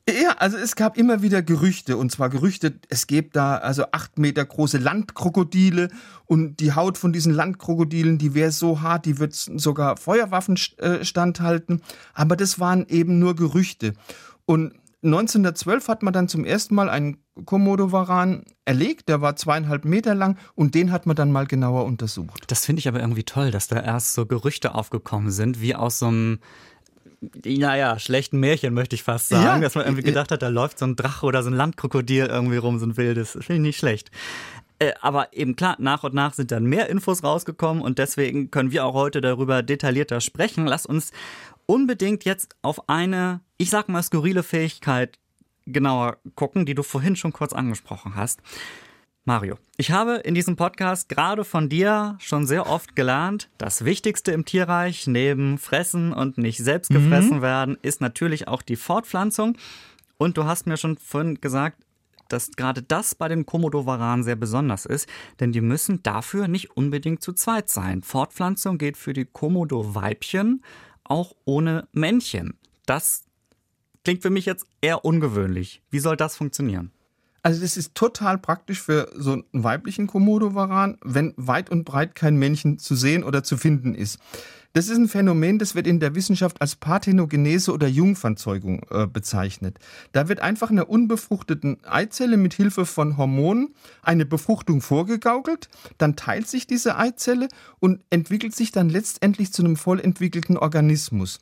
Ja, 0.07 0.33
also 0.39 0.59
es 0.59 0.77
gab 0.77 0.99
immer 0.99 1.23
wieder 1.23 1.41
Gerüchte. 1.41 1.97
Und 1.97 2.13
zwar 2.13 2.29
Gerüchte, 2.29 2.79
es 2.91 3.07
gäbe 3.07 3.31
da 3.33 3.57
also 3.57 3.85
acht 3.93 4.19
Meter 4.19 4.45
große 4.45 4.77
Landkrokodile 4.77 5.89
und 6.27 6.61
die 6.61 6.75
Haut 6.75 6.99
von 6.99 7.15
diesen 7.15 7.33
Landkrokodilen, 7.33 8.19
die 8.19 8.35
wäre 8.35 8.51
so 8.51 8.83
hart, 8.83 9.07
die 9.07 9.19
wird 9.19 9.35
sogar 9.35 9.97
Feuerwaffen 9.97 10.59
äh, 10.77 11.03
standhalten. 11.03 11.81
Aber 12.13 12.37
das 12.37 12.61
waren 12.61 12.87
eben 12.89 13.19
nur 13.19 13.37
Gerüchte. 13.37 13.95
Und 14.45 14.75
1912 15.03 15.89
hat 15.89 16.03
man 16.03 16.13
dann 16.13 16.29
zum 16.29 16.45
ersten 16.45 16.75
Mal 16.75 16.91
einen 16.91 17.19
Komodo-Varan 17.45 18.45
erlegt, 18.65 19.09
der 19.09 19.21
war 19.21 19.37
zweieinhalb 19.37 19.85
Meter 19.85 20.15
lang 20.15 20.39
und 20.55 20.75
den 20.75 20.93
hat 20.93 21.07
man 21.07 21.17
dann 21.17 21.33
mal 21.33 21.47
genauer 21.47 21.85
untersucht. 21.85 22.45
Das 22.49 22.67
finde 22.67 22.81
ich 22.81 22.89
aber 22.89 23.01
irgendwie 23.01 23.25
toll, 23.25 23.51
dass 23.51 23.69
da 23.69 23.81
erst 23.81 24.15
so 24.15 24.27
Gerüchte 24.27 24.75
aufgekommen 24.75 25.31
sind, 25.31 25.61
wie 25.61 25.75
aus 25.75 25.99
so 25.99 26.07
einem 26.07 26.39
naja, 27.45 27.99
schlechten 27.99 28.39
Märchen 28.39 28.75
möchte 28.75 28.95
ich 28.95 29.03
fast 29.03 29.29
sagen, 29.29 29.61
ja, 29.61 29.67
dass 29.67 29.75
man 29.75 29.85
irgendwie 29.85 30.05
gedacht 30.05 30.31
hat, 30.31 30.41
da 30.43 30.49
läuft 30.49 30.79
so 30.79 30.87
ein 30.87 30.95
Drache 30.95 31.27
oder 31.27 31.43
so 31.43 31.51
ein 31.51 31.55
Landkrokodil 31.55 32.27
irgendwie 32.27 32.59
rum, 32.59 32.79
so 32.79 32.87
ein 32.87 32.97
wildes. 32.97 33.33
Finde 33.33 33.55
ich 33.55 33.61
nicht 33.61 33.79
schlecht. 33.79 34.13
Äh, 34.79 34.93
aber 35.01 35.33
eben 35.33 35.57
klar, 35.57 35.77
nach 35.81 36.05
und 36.05 36.15
nach 36.15 36.35
sind 36.35 36.53
dann 36.53 36.65
mehr 36.65 36.89
Infos 36.89 37.25
rausgekommen 37.25 37.83
und 37.83 37.99
deswegen 37.99 38.51
können 38.51 38.71
wir 38.71 38.85
auch 38.85 38.95
heute 38.95 39.21
darüber 39.21 39.63
detaillierter 39.63 40.21
sprechen. 40.21 40.67
Lass 40.67 40.87
uns 40.87 41.11
unbedingt 41.67 42.25
jetzt 42.25 42.55
auf 42.63 42.89
eine, 42.89 43.41
ich 43.57 43.71
sag 43.71 43.89
mal, 43.89 44.03
skurrile 44.03 44.45
Fähigkeit 44.45 45.19
genauer 45.73 46.19
gucken, 46.35 46.67
die 46.67 46.75
du 46.75 46.83
vorhin 46.83 47.17
schon 47.17 47.33
kurz 47.33 47.53
angesprochen 47.53 48.15
hast. 48.15 48.41
Mario, 49.25 49.59
ich 49.77 49.91
habe 49.91 50.15
in 50.15 50.35
diesem 50.35 50.57
Podcast 50.57 51.11
gerade 51.11 51.45
von 51.45 51.69
dir 51.69 52.17
schon 52.19 52.47
sehr 52.47 52.67
oft 52.67 52.97
gelernt, 52.97 53.51
das 53.59 53.85
Wichtigste 53.85 54.33
im 54.33 54.47
Tierreich 54.47 55.07
neben 55.07 55.59
Fressen 55.59 56.15
und 56.15 56.39
nicht 56.39 56.59
selbst 56.59 56.89
gefressen 56.91 57.37
mhm. 57.37 57.43
werden, 57.43 57.79
ist 57.83 58.01
natürlich 58.01 58.49
auch 58.49 58.63
die 58.63 58.77
Fortpflanzung. 58.77 59.59
Und 60.17 60.39
du 60.39 60.45
hast 60.45 60.67
mir 60.67 60.79
schon 60.79 60.97
vorhin 60.97 61.43
gesagt, 61.43 61.85
dass 62.29 62.53
gerade 62.53 62.83
das 62.83 63.15
bei 63.15 63.29
den 63.29 63.45
Komodo-Varanen 63.45 64.25
sehr 64.25 64.37
besonders 64.37 64.87
ist, 64.87 65.09
denn 65.41 65.53
die 65.53 65.61
müssen 65.61 66.03
dafür 66.03 66.49
nicht 66.49 66.77
unbedingt 66.77 67.23
zu 67.23 67.35
zweit 67.35 67.69
sein. 67.69 68.03
Fortpflanzung 68.03 68.79
geht 68.79 68.97
für 68.97 69.13
die 69.13 69.27
Komodo-Weibchen 69.27 70.63
auch 71.05 71.35
ohne 71.45 71.87
Männchen. 71.93 72.59
Das 72.87 73.25
klingt 74.05 74.23
für 74.23 74.31
mich 74.31 74.47
jetzt 74.47 74.67
eher 74.81 75.05
ungewöhnlich. 75.05 75.83
Wie 75.91 75.99
soll 75.99 76.17
das 76.17 76.37
funktionieren? 76.37 76.91
Also 77.43 77.61
das 77.61 77.77
ist 77.77 77.95
total 77.95 78.39
praktisch 78.39 78.83
für 78.83 79.11
so 79.15 79.33
einen 79.33 79.45
weiblichen 79.53 80.07
Komodo-Varan, 80.07 80.99
wenn 81.05 81.35
weit 81.37 81.71
und 81.71 81.85
breit 81.85 82.15
kein 82.15 82.37
Männchen 82.37 82.79
zu 82.79 82.95
sehen 82.95 83.25
oder 83.25 83.43
zu 83.43 83.57
finden 83.57 83.95
ist. 83.95 84.19
Das 84.75 84.89
ist 84.89 84.99
ein 84.99 85.09
Phänomen, 85.09 85.59
das 85.59 85.75
wird 85.75 85.87
in 85.87 85.99
der 85.99 86.15
Wissenschaft 86.15 86.61
als 86.61 86.77
Parthenogenese 86.77 87.73
oder 87.73 87.89
Jungfernzeugung 87.89 88.83
äh, 88.91 89.07
bezeichnet. 89.07 89.79
Da 90.13 90.29
wird 90.29 90.41
einfach 90.41 90.71
einer 90.71 90.91
unbefruchteten 90.91 91.79
Eizelle 91.85 92.37
mit 92.37 92.53
Hilfe 92.53 92.85
von 92.85 93.17
Hormonen 93.17 93.75
eine 94.03 94.27
Befruchtung 94.27 94.83
vorgegaukelt, 94.83 95.69
dann 95.97 96.17
teilt 96.17 96.49
sich 96.49 96.67
diese 96.67 96.99
Eizelle 96.99 97.49
und 97.81 98.03
entwickelt 98.11 98.55
sich 98.55 98.71
dann 98.71 98.91
letztendlich 98.91 99.53
zu 99.53 99.63
einem 99.63 99.77
voll 99.77 100.01
entwickelten 100.01 100.59
Organismus. 100.59 101.41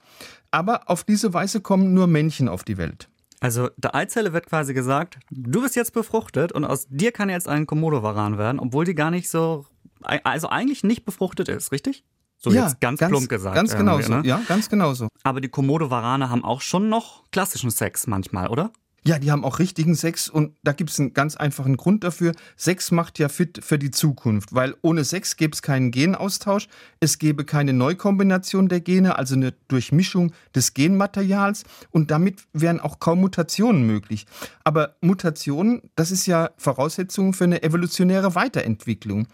Aber 0.57 0.89
auf 0.89 1.05
diese 1.05 1.35
Weise 1.35 1.61
kommen 1.61 1.93
nur 1.93 2.07
Männchen 2.07 2.49
auf 2.49 2.65
die 2.65 2.79
Welt. 2.79 3.11
Also 3.41 3.69
der 3.77 3.95
Eizelle 3.95 4.33
wird 4.33 4.47
quasi 4.47 4.73
gesagt, 4.73 5.19
du 5.31 5.61
bist 5.61 5.77
jetzt 5.77 5.93
befruchtet 5.93 6.51
und 6.51 6.65
aus 6.65 6.87
dir 6.89 7.13
kann 7.13 7.29
jetzt 7.29 7.47
ein 7.47 7.67
Komodo-Varan 7.67 8.39
werden, 8.39 8.59
obwohl 8.59 8.87
die 8.87 8.95
gar 8.95 9.11
nicht 9.11 9.29
so, 9.29 9.67
also 10.01 10.49
eigentlich 10.49 10.83
nicht 10.83 11.05
befruchtet 11.05 11.51
ist, 11.51 11.73
richtig? 11.73 12.05
So 12.39 12.51
ja, 12.51 12.63
jetzt 12.63 12.81
ganz, 12.81 13.01
ganz 13.01 13.11
plump 13.11 13.29
gesagt. 13.29 13.55
Ganz 13.55 13.77
genau 13.77 14.01
so. 14.01 14.15
Ne? 14.15 14.23
Ja, 14.25 14.41
ganz 14.49 14.71
genau 14.71 14.95
so. 14.95 15.09
Aber 15.25 15.43
die 15.43 15.51
Komodo-Warane 15.51 16.31
haben 16.31 16.43
auch 16.43 16.63
schon 16.63 16.89
noch 16.89 17.31
klassischen 17.33 17.71
Sex 17.71 18.07
manchmal, 18.07 18.49
oder? 18.49 18.71
Ja, 19.07 19.21
die 19.21 19.31
haben 19.31 19.45
auch 19.45 19.61
richtigen 19.61 19.95
Sex 19.95 20.29
und 20.29 20.57
da 20.65 20.73
gibt 20.73 20.91
es 20.91 20.99
einen 20.99 21.15
ganz 21.15 21.37
einfachen 21.37 21.77
Grund 21.77 22.03
dafür. 22.03 22.33
Sex 22.57 22.91
macht 22.91 23.21
ja 23.21 23.29
fit 23.29 23.61
für 23.63 23.79
die 23.79 23.93
Zukunft, 23.93 24.53
weil 24.53 24.75
ohne 24.83 25.05
Sex 25.05 25.37
gäbe 25.37 25.53
es 25.53 25.63
keinen 25.63 25.93
Genaustausch, 25.93 26.67
es 26.99 27.21
gäbe 27.21 27.45
keine 27.45 27.73
Neukombination 27.73 28.69
der 28.69 28.81
Gene, 28.81 29.17
also 29.17 29.37
eine 29.37 29.53
Durchmischung 29.69 30.33
des 30.57 30.75
Genmaterials 30.75 31.63
und 31.93 32.11
damit 32.11 32.49
wären 32.53 32.81
auch 32.81 32.99
kaum 32.99 33.21
Mutationen 33.21 33.87
möglich. 33.87 34.27
Aber 34.65 34.97
Mutationen, 35.01 35.83
das 35.95 36.11
ist 36.11 36.27
ja 36.27 36.51
Voraussetzung 36.57 37.33
für 37.33 37.45
eine 37.45 37.63
evolutionäre 37.63 38.35
Weiterentwicklung. 38.35 39.29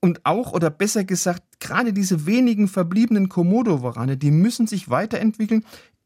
Und 0.00 0.26
auch, 0.26 0.52
oder 0.52 0.68
besser 0.68 1.04
gesagt, 1.04 1.60
gerade 1.60 1.94
diese 1.94 2.26
wenigen 2.26 2.68
verbliebenen 2.68 3.30
Komodo-Warane, 3.30 4.18
die 4.18 4.30
müssen 4.30 4.66
sich 4.66 4.90
weiterentwickeln, 4.90 5.64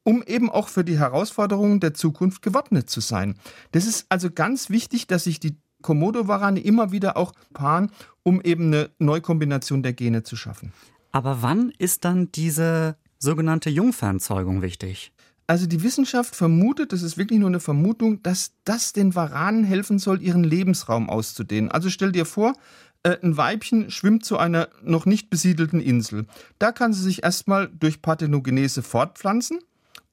um 0.09 0.23
eben 0.23 0.49
auch 0.49 0.69
für 0.69 0.85
die 0.85 0.99
Herausforderungen 0.99 1.81
der 1.81 1.93
Zukunft 1.93 2.41
gewappnet 2.41 2.88
zu 2.88 3.00
sein. 3.03 3.35
Das 3.73 3.85
ist 3.85 4.07
also 4.09 4.31
ganz 4.31 4.71
wichtig, 4.71 5.07
dass 5.07 5.25
sich 5.25 5.38
die 5.38 5.59
Komodo-Warane 5.83 6.61
immer 6.61 6.93
wieder 6.93 7.19
auch 7.19 7.35
paaren, 7.53 7.91
um 8.23 8.41
eben 8.41 8.69
eine 8.69 8.88
Neukombination 8.99 9.83
der 9.83 9.93
Gene 9.93 10.23
zu 10.23 10.35
schaffen. 10.35 10.73
Aber 11.12 11.43
wann 11.43 11.75
ist 11.77 12.07
dann 12.07 12.33
diese 12.33 12.97
sogenannte 13.19 13.69
Jungfernzeugung 13.69 14.62
wichtig? 14.62 15.12
Also 15.47 15.67
die 15.67 15.83
Wissenschaft 15.83 16.35
vermutet, 16.35 16.95
das 16.95 17.03
ist 17.03 17.19
wirklich 17.19 17.38
nur 17.38 17.50
eine 17.50 17.61
Vermutung, 17.61 18.23
dass 18.23 18.53
das 18.65 18.95
den 18.95 19.15
Waranen 19.15 19.62
helfen 19.62 19.99
soll, 19.99 20.23
ihren 20.23 20.43
Lebensraum 20.43 21.11
auszudehnen. 21.11 21.71
Also 21.71 21.91
stell 21.91 22.12
dir 22.12 22.25
vor, 22.25 22.55
äh, 23.03 23.19
ein 23.23 23.37
Weibchen 23.37 23.91
schwimmt 23.91 24.25
zu 24.25 24.38
einer 24.38 24.71
noch 24.83 25.05
nicht 25.05 25.29
besiedelten 25.29 25.83
Insel. 25.83 26.25
Da 26.59 26.73
kann 26.73 26.95
sie 26.95 27.03
sich 27.03 27.25
erstmal 27.25 27.69
durch 27.69 28.00
Parthenogenese 28.00 28.83
fortpflanzen 28.83 29.59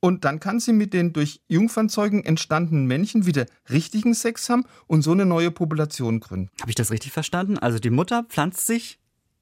und 0.05 0.23
dann 0.23 0.39
kann 0.39 0.59
sie 0.59 0.71
mit 0.71 0.93
den 0.93 1.13
durch 1.13 1.41
Jungfernzeugen 1.47 2.23
entstandenen 2.23 2.85
Männchen 2.85 3.25
wieder 3.25 3.47
richtigen 3.71 4.13
Sex 4.13 4.47
haben 4.51 4.65
und 4.85 5.01
so 5.01 5.13
eine 5.13 5.25
neue 5.25 5.49
Population 5.49 6.19
gründen. 6.19 6.51
Habe 6.61 6.69
ich 6.69 6.75
das 6.75 6.91
richtig 6.91 7.11
verstanden? 7.11 7.57
Also 7.57 7.79
die 7.79 7.89
Mutter 7.89 8.23
pflanzt 8.29 8.67
sich 8.67 8.99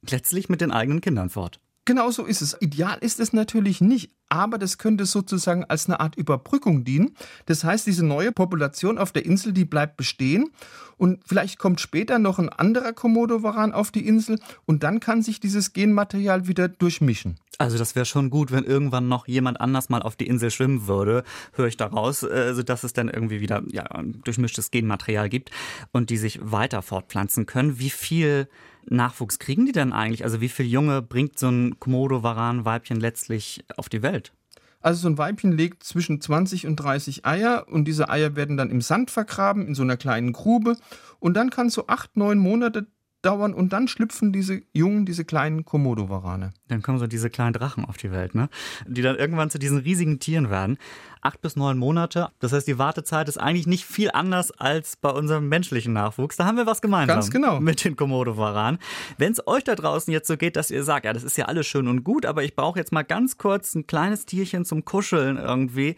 letztlich 0.09 0.47
mit 0.47 0.61
den 0.61 0.71
eigenen 0.71 1.01
Kindern 1.01 1.29
fort. 1.29 1.59
Genau 1.83 2.11
so 2.11 2.23
ist 2.23 2.41
es. 2.41 2.55
Ideal 2.61 2.97
ist 3.01 3.19
es 3.19 3.33
natürlich 3.33 3.81
nicht, 3.81 4.11
aber 4.29 4.57
das 4.57 4.77
könnte 4.77 5.05
sozusagen 5.05 5.65
als 5.65 5.87
eine 5.87 5.99
Art 5.99 6.15
Überbrückung 6.15 6.85
dienen. 6.85 7.17
Das 7.45 7.65
heißt, 7.65 7.85
diese 7.85 8.05
neue 8.05 8.31
Population 8.31 8.97
auf 8.97 9.11
der 9.11 9.25
Insel, 9.25 9.51
die 9.51 9.65
bleibt 9.65 9.97
bestehen 9.97 10.51
und 10.95 11.21
vielleicht 11.25 11.59
kommt 11.59 11.81
später 11.81 12.19
noch 12.19 12.39
ein 12.39 12.47
anderer 12.47 12.93
Komodo-Varan 12.93 13.73
auf 13.73 13.91
die 13.91 14.07
Insel 14.07 14.39
und 14.63 14.83
dann 14.83 15.01
kann 15.01 15.23
sich 15.23 15.41
dieses 15.41 15.73
Genmaterial 15.73 16.47
wieder 16.47 16.69
durchmischen. 16.69 17.35
Also 17.59 17.77
das 17.77 17.95
wäre 17.95 18.05
schon 18.05 18.29
gut, 18.29 18.51
wenn 18.51 18.63
irgendwann 18.63 19.07
noch 19.07 19.27
jemand 19.27 19.61
anders 19.61 19.89
mal 19.89 20.01
auf 20.01 20.15
die 20.15 20.27
Insel 20.27 20.49
schwimmen 20.49 20.87
würde, 20.87 21.23
höre 21.53 21.67
ich 21.67 21.77
daraus, 21.77 22.23
äh, 22.23 22.53
sodass 22.53 22.83
es 22.83 22.93
dann 22.93 23.09
irgendwie 23.09 23.41
wieder 23.41 23.61
ja, 23.67 23.87
durchmischtes 24.23 24.71
Genmaterial 24.71 25.29
gibt 25.29 25.51
und 25.91 26.09
die 26.09 26.17
sich 26.17 26.39
weiter 26.41 26.81
fortpflanzen 26.81 27.45
können. 27.45 27.77
Wie 27.77 27.91
viel 27.91 28.47
Nachwuchs 28.85 29.39
kriegen 29.39 29.65
die 29.65 29.71
denn 29.71 29.93
eigentlich? 29.93 30.23
Also 30.23 30.41
wie 30.41 30.49
viele 30.49 30.69
Junge 30.69 31.01
bringt 31.01 31.37
so 31.37 31.49
ein 31.49 31.79
Komodo-Varan-Weibchen 31.79 32.99
letztlich 32.99 33.63
auf 33.77 33.87
die 33.87 34.01
Welt? 34.01 34.33
Also 34.81 35.03
so 35.03 35.07
ein 35.07 35.17
Weibchen 35.17 35.53
legt 35.53 35.83
zwischen 35.83 36.19
20 36.19 36.67
und 36.67 36.75
30 36.75 37.25
Eier 37.25 37.67
und 37.69 37.85
diese 37.85 38.09
Eier 38.09 38.35
werden 38.35 38.57
dann 38.57 38.69
im 38.69 38.81
Sand 38.81 39.11
vergraben 39.11 39.65
in 39.65 39.75
so 39.75 39.81
einer 39.81 39.95
kleinen 39.95 40.33
Grube 40.33 40.75
und 41.19 41.35
dann 41.35 41.51
kann 41.51 41.69
so 41.69 41.87
acht, 41.87 42.17
neun 42.17 42.37
Monate 42.37 42.87
dauern 43.23 43.53
und 43.53 43.73
dann 43.73 43.87
schlüpfen 43.87 44.31
diese 44.31 44.61
Jungen, 44.73 45.05
diese 45.05 45.25
kleinen 45.25 45.65
Komodo-Warane. 45.65 46.53
Dann 46.67 46.81
kommen 46.81 46.99
so 46.99 47.07
diese 47.07 47.29
kleinen 47.29 47.53
Drachen 47.53 47.85
auf 47.85 47.97
die 47.97 48.11
Welt, 48.11 48.35
ne? 48.35 48.49
Die 48.87 49.01
dann 49.01 49.15
irgendwann 49.15 49.49
zu 49.49 49.57
diesen 49.57 49.79
riesigen 49.79 50.19
Tieren 50.19 50.49
werden. 50.49 50.77
Acht 51.21 51.41
bis 51.41 51.55
neun 51.55 51.77
Monate. 51.77 52.29
Das 52.39 52.51
heißt, 52.51 52.67
die 52.67 52.77
Wartezeit 52.77 53.29
ist 53.29 53.37
eigentlich 53.37 53.65
nicht 53.65 53.85
viel 53.85 54.11
anders 54.11 54.51
als 54.51 54.97
bei 54.97 55.09
unserem 55.09 55.47
menschlichen 55.47 55.93
Nachwuchs. 55.93 56.35
Da 56.35 56.45
haben 56.45 56.57
wir 56.57 56.65
was 56.65 56.81
gemeinsam. 56.81 57.15
Ganz 57.15 57.31
genau. 57.31 57.59
Mit 57.59 57.83
den 57.83 57.95
Komodo-Waranen. 57.95 58.79
Wenn 59.17 59.31
es 59.31 59.47
euch 59.47 59.63
da 59.63 59.75
draußen 59.75 60.11
jetzt 60.11 60.27
so 60.27 60.35
geht, 60.37 60.55
dass 60.55 60.69
ihr 60.69 60.83
sagt, 60.83 61.05
ja, 61.05 61.13
das 61.13 61.23
ist 61.23 61.37
ja 61.37 61.45
alles 61.45 61.65
schön 61.65 61.87
und 61.87 62.03
gut, 62.03 62.25
aber 62.25 62.43
ich 62.43 62.55
brauche 62.55 62.77
jetzt 62.77 62.91
mal 62.91 63.03
ganz 63.03 63.37
kurz 63.37 63.73
ein 63.73 63.87
kleines 63.87 64.25
Tierchen 64.25 64.65
zum 64.65 64.83
Kuscheln 64.83 65.37
irgendwie 65.37 65.95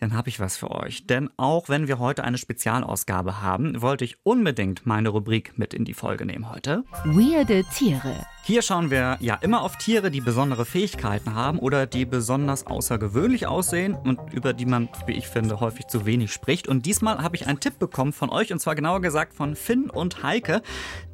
dann 0.00 0.14
habe 0.14 0.28
ich 0.28 0.40
was 0.40 0.56
für 0.56 0.70
euch. 0.70 1.06
Denn 1.06 1.30
auch 1.36 1.68
wenn 1.68 1.88
wir 1.88 1.98
heute 1.98 2.24
eine 2.24 2.38
Spezialausgabe 2.38 3.40
haben, 3.42 3.80
wollte 3.80 4.04
ich 4.04 4.18
unbedingt 4.24 4.86
meine 4.86 5.08
Rubrik 5.08 5.58
mit 5.58 5.74
in 5.74 5.84
die 5.84 5.94
Folge 5.94 6.26
nehmen 6.26 6.50
heute. 6.50 6.84
Weirde 7.04 7.64
Tiere. 7.74 8.26
Hier 8.46 8.62
schauen 8.62 8.92
wir 8.92 9.16
ja 9.18 9.34
immer 9.34 9.62
auf 9.62 9.76
Tiere, 9.76 10.08
die 10.08 10.20
besondere 10.20 10.64
Fähigkeiten 10.64 11.34
haben 11.34 11.58
oder 11.58 11.84
die 11.84 12.04
besonders 12.04 12.64
außergewöhnlich 12.64 13.48
aussehen 13.48 13.96
und 13.96 14.20
über 14.32 14.52
die 14.52 14.66
man, 14.66 14.88
wie 15.04 15.14
ich 15.14 15.26
finde, 15.26 15.58
häufig 15.58 15.88
zu 15.88 16.06
wenig 16.06 16.32
spricht. 16.32 16.68
Und 16.68 16.86
diesmal 16.86 17.24
habe 17.24 17.34
ich 17.34 17.48
einen 17.48 17.58
Tipp 17.58 17.80
bekommen 17.80 18.12
von 18.12 18.30
euch 18.30 18.52
und 18.52 18.60
zwar 18.60 18.76
genauer 18.76 19.00
gesagt 19.00 19.34
von 19.34 19.56
Finn 19.56 19.90
und 19.90 20.22
Heike, 20.22 20.62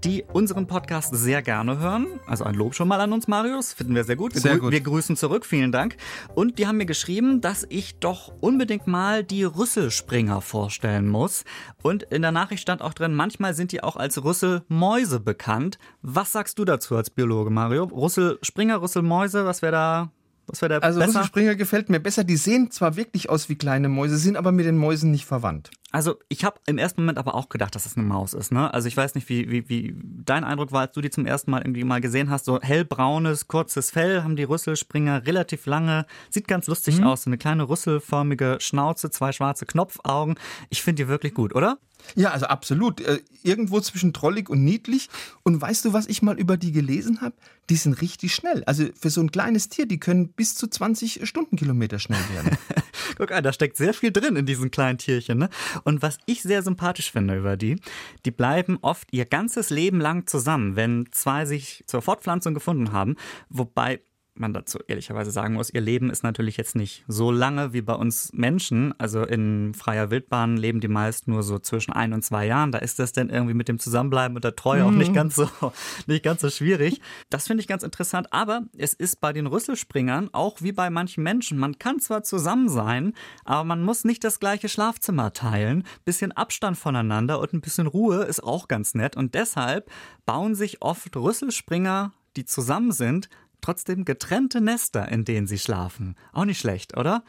die 0.04 0.24
unseren 0.30 0.66
Podcast 0.66 1.16
sehr 1.16 1.40
gerne 1.40 1.78
hören. 1.78 2.20
Also 2.26 2.44
ein 2.44 2.54
Lob 2.54 2.74
schon 2.74 2.86
mal 2.86 3.00
an 3.00 3.14
uns, 3.14 3.26
Marius. 3.28 3.72
Finden 3.72 3.94
wir 3.94 4.04
sehr 4.04 4.16
gut. 4.16 4.34
Wir, 4.34 4.42
sehr 4.42 4.58
gut. 4.58 4.70
wir 4.70 4.82
grüßen 4.82 5.16
zurück. 5.16 5.46
Vielen 5.46 5.72
Dank. 5.72 5.96
Und 6.34 6.58
die 6.58 6.66
haben 6.66 6.76
mir 6.76 6.84
geschrieben, 6.84 7.40
dass 7.40 7.64
ich 7.70 7.98
doch 7.98 8.30
unbedingt 8.42 8.86
mal 8.86 9.24
die 9.24 9.44
Rüsselspringer 9.44 10.42
vorstellen 10.42 11.08
muss. 11.08 11.44
Und 11.82 12.02
in 12.02 12.20
der 12.20 12.32
Nachricht 12.32 12.60
stand 12.60 12.82
auch 12.82 12.92
drin, 12.92 13.14
manchmal 13.14 13.54
sind 13.54 13.72
die 13.72 13.82
auch 13.82 13.96
als 13.96 14.22
Rüsselmäuse 14.22 15.18
bekannt. 15.18 15.78
Was 16.02 16.32
sagst 16.32 16.58
du 16.58 16.66
dazu 16.66 16.94
als 16.94 17.08
Biologe? 17.08 17.21
Biologe, 17.22 17.50
Mario. 17.50 17.84
Russell 17.84 18.38
Springer, 18.42 18.78
Russell 18.78 19.02
Mäuse, 19.02 19.44
was 19.44 19.62
wäre 19.62 19.72
da 19.72 20.10
was 20.48 20.60
wäre 20.60 20.80
da 20.80 20.86
also 20.86 20.98
besser? 20.98 21.20
Russell 21.20 21.24
Springer 21.28 21.54
gefällt 21.54 21.88
mir 21.88 22.00
besser. 22.00 22.24
Die 22.24 22.36
sehen 22.36 22.72
zwar 22.72 22.96
wirklich 22.96 23.30
aus 23.30 23.48
wie 23.48 23.54
kleine 23.54 23.88
Mäuse, 23.88 24.18
sind 24.18 24.36
aber 24.36 24.50
mit 24.50 24.66
den 24.66 24.76
Mäusen 24.76 25.12
nicht 25.12 25.24
verwandt. 25.24 25.70
Also 25.92 26.16
ich 26.28 26.44
habe 26.44 26.58
im 26.66 26.78
ersten 26.78 27.02
Moment 27.02 27.18
aber 27.18 27.36
auch 27.36 27.48
gedacht, 27.48 27.76
dass 27.76 27.86
es 27.86 27.96
eine 27.96 28.04
Maus 28.04 28.34
ist. 28.34 28.50
Ne? 28.50 28.74
Also 28.74 28.88
ich 28.88 28.96
weiß 28.96 29.14
nicht, 29.14 29.28
wie, 29.28 29.50
wie, 29.50 29.68
wie 29.68 29.94
dein 30.02 30.42
Eindruck 30.42 30.72
war, 30.72 30.80
als 30.80 30.92
du 30.92 31.00
die 31.00 31.10
zum 31.10 31.26
ersten 31.26 31.52
Mal 31.52 31.62
irgendwie 31.62 31.84
mal 31.84 32.00
gesehen 32.00 32.28
hast. 32.28 32.44
So 32.44 32.60
hellbraunes, 32.60 33.46
kurzes 33.46 33.92
Fell 33.92 34.24
haben 34.24 34.34
die 34.34 34.42
Rüsselspringer, 34.42 35.26
relativ 35.26 35.66
lange. 35.66 36.06
Sieht 36.28 36.48
ganz 36.48 36.66
lustig 36.66 36.98
mhm. 36.98 37.06
aus. 37.06 37.22
So 37.22 37.30
eine 37.30 37.38
kleine 37.38 37.68
rüsselförmige 37.68 38.56
Schnauze, 38.58 39.10
zwei 39.10 39.30
schwarze 39.30 39.64
Knopfaugen. 39.64 40.34
Ich 40.70 40.82
finde 40.82 41.04
die 41.04 41.08
wirklich 41.08 41.34
gut, 41.34 41.54
oder? 41.54 41.78
Ja, 42.14 42.30
also 42.30 42.46
absolut. 42.46 43.00
Äh, 43.00 43.20
irgendwo 43.42 43.80
zwischen 43.80 44.12
trollig 44.12 44.48
und 44.48 44.64
niedlich. 44.64 45.08
Und 45.42 45.60
weißt 45.60 45.84
du, 45.84 45.92
was 45.92 46.06
ich 46.06 46.22
mal 46.22 46.38
über 46.38 46.56
die 46.56 46.72
gelesen 46.72 47.20
habe? 47.20 47.34
Die 47.70 47.76
sind 47.76 48.00
richtig 48.00 48.34
schnell. 48.34 48.64
Also 48.64 48.86
für 48.98 49.10
so 49.10 49.20
ein 49.20 49.30
kleines 49.30 49.68
Tier, 49.68 49.86
die 49.86 49.98
können 49.98 50.28
bis 50.28 50.54
zu 50.54 50.66
20 50.66 51.26
Stundenkilometer 51.26 51.98
schnell 51.98 52.22
werden. 52.32 52.56
Guck 53.16 53.32
an, 53.32 53.44
da 53.44 53.52
steckt 53.52 53.76
sehr 53.76 53.94
viel 53.94 54.12
drin 54.12 54.36
in 54.36 54.46
diesen 54.46 54.70
kleinen 54.70 54.98
Tierchen. 54.98 55.38
Ne? 55.38 55.48
Und 55.84 56.02
was 56.02 56.18
ich 56.26 56.42
sehr 56.42 56.62
sympathisch 56.62 57.12
finde 57.12 57.36
über 57.36 57.56
die, 57.56 57.76
die 58.24 58.30
bleiben 58.30 58.78
oft 58.82 59.08
ihr 59.12 59.24
ganzes 59.24 59.70
Leben 59.70 60.00
lang 60.00 60.26
zusammen, 60.26 60.76
wenn 60.76 61.08
zwei 61.12 61.44
sich 61.44 61.84
zur 61.86 62.02
Fortpflanzung 62.02 62.54
gefunden 62.54 62.92
haben. 62.92 63.16
Wobei 63.48 64.00
man 64.34 64.52
dazu 64.52 64.78
ehrlicherweise 64.86 65.30
sagen 65.30 65.54
muss, 65.54 65.70
ihr 65.70 65.80
Leben 65.80 66.10
ist 66.10 66.22
natürlich 66.22 66.56
jetzt 66.56 66.74
nicht 66.74 67.04
so 67.06 67.30
lange 67.30 67.72
wie 67.72 67.82
bei 67.82 67.94
uns 67.94 68.32
Menschen. 68.32 68.94
Also 68.98 69.24
in 69.24 69.74
freier 69.74 70.10
Wildbahn 70.10 70.56
leben 70.56 70.80
die 70.80 70.88
meist 70.88 71.28
nur 71.28 71.42
so 71.42 71.58
zwischen 71.58 71.92
ein 71.92 72.12
und 72.12 72.22
zwei 72.22 72.46
Jahren. 72.46 72.72
Da 72.72 72.78
ist 72.78 72.98
das 72.98 73.12
dann 73.12 73.28
irgendwie 73.28 73.54
mit 73.54 73.68
dem 73.68 73.78
Zusammenbleiben 73.78 74.36
und 74.36 74.44
der 74.44 74.56
Treue 74.56 74.82
mhm. 74.82 74.86
auch 74.86 74.90
nicht 74.92 75.10
mhm. 75.10 75.14
ganz 75.14 75.34
so, 75.34 75.48
nicht 76.06 76.22
ganz 76.22 76.40
so 76.40 76.50
schwierig. 76.50 77.00
Das 77.30 77.46
finde 77.46 77.60
ich 77.60 77.68
ganz 77.68 77.82
interessant. 77.82 78.32
Aber 78.32 78.62
es 78.76 78.94
ist 78.94 79.20
bei 79.20 79.32
den 79.32 79.46
Rüsselspringern 79.46 80.30
auch 80.32 80.62
wie 80.62 80.72
bei 80.72 80.88
manchen 80.90 81.22
Menschen. 81.22 81.58
Man 81.58 81.78
kann 81.78 82.00
zwar 82.00 82.22
zusammen 82.22 82.68
sein, 82.68 83.12
aber 83.44 83.64
man 83.64 83.82
muss 83.82 84.04
nicht 84.04 84.24
das 84.24 84.40
gleiche 84.40 84.68
Schlafzimmer 84.68 85.32
teilen. 85.32 85.84
Bisschen 86.04 86.32
Abstand 86.32 86.78
voneinander 86.78 87.40
und 87.40 87.52
ein 87.52 87.60
bisschen 87.60 87.86
Ruhe 87.86 88.24
ist 88.24 88.42
auch 88.42 88.68
ganz 88.68 88.94
nett. 88.94 89.16
Und 89.16 89.34
deshalb 89.34 89.90
bauen 90.24 90.54
sich 90.54 90.80
oft 90.80 91.14
Rüsselspringer 91.16 92.12
die 92.36 92.44
zusammen 92.44 92.92
sind, 92.92 93.28
trotzdem 93.62 94.04
getrennte 94.04 94.60
Nester, 94.60 95.08
in 95.08 95.24
denen 95.24 95.46
sie 95.46 95.58
schlafen. 95.58 96.16
Auch 96.32 96.44
nicht 96.44 96.58
schlecht, 96.58 96.96
oder? 96.96 97.24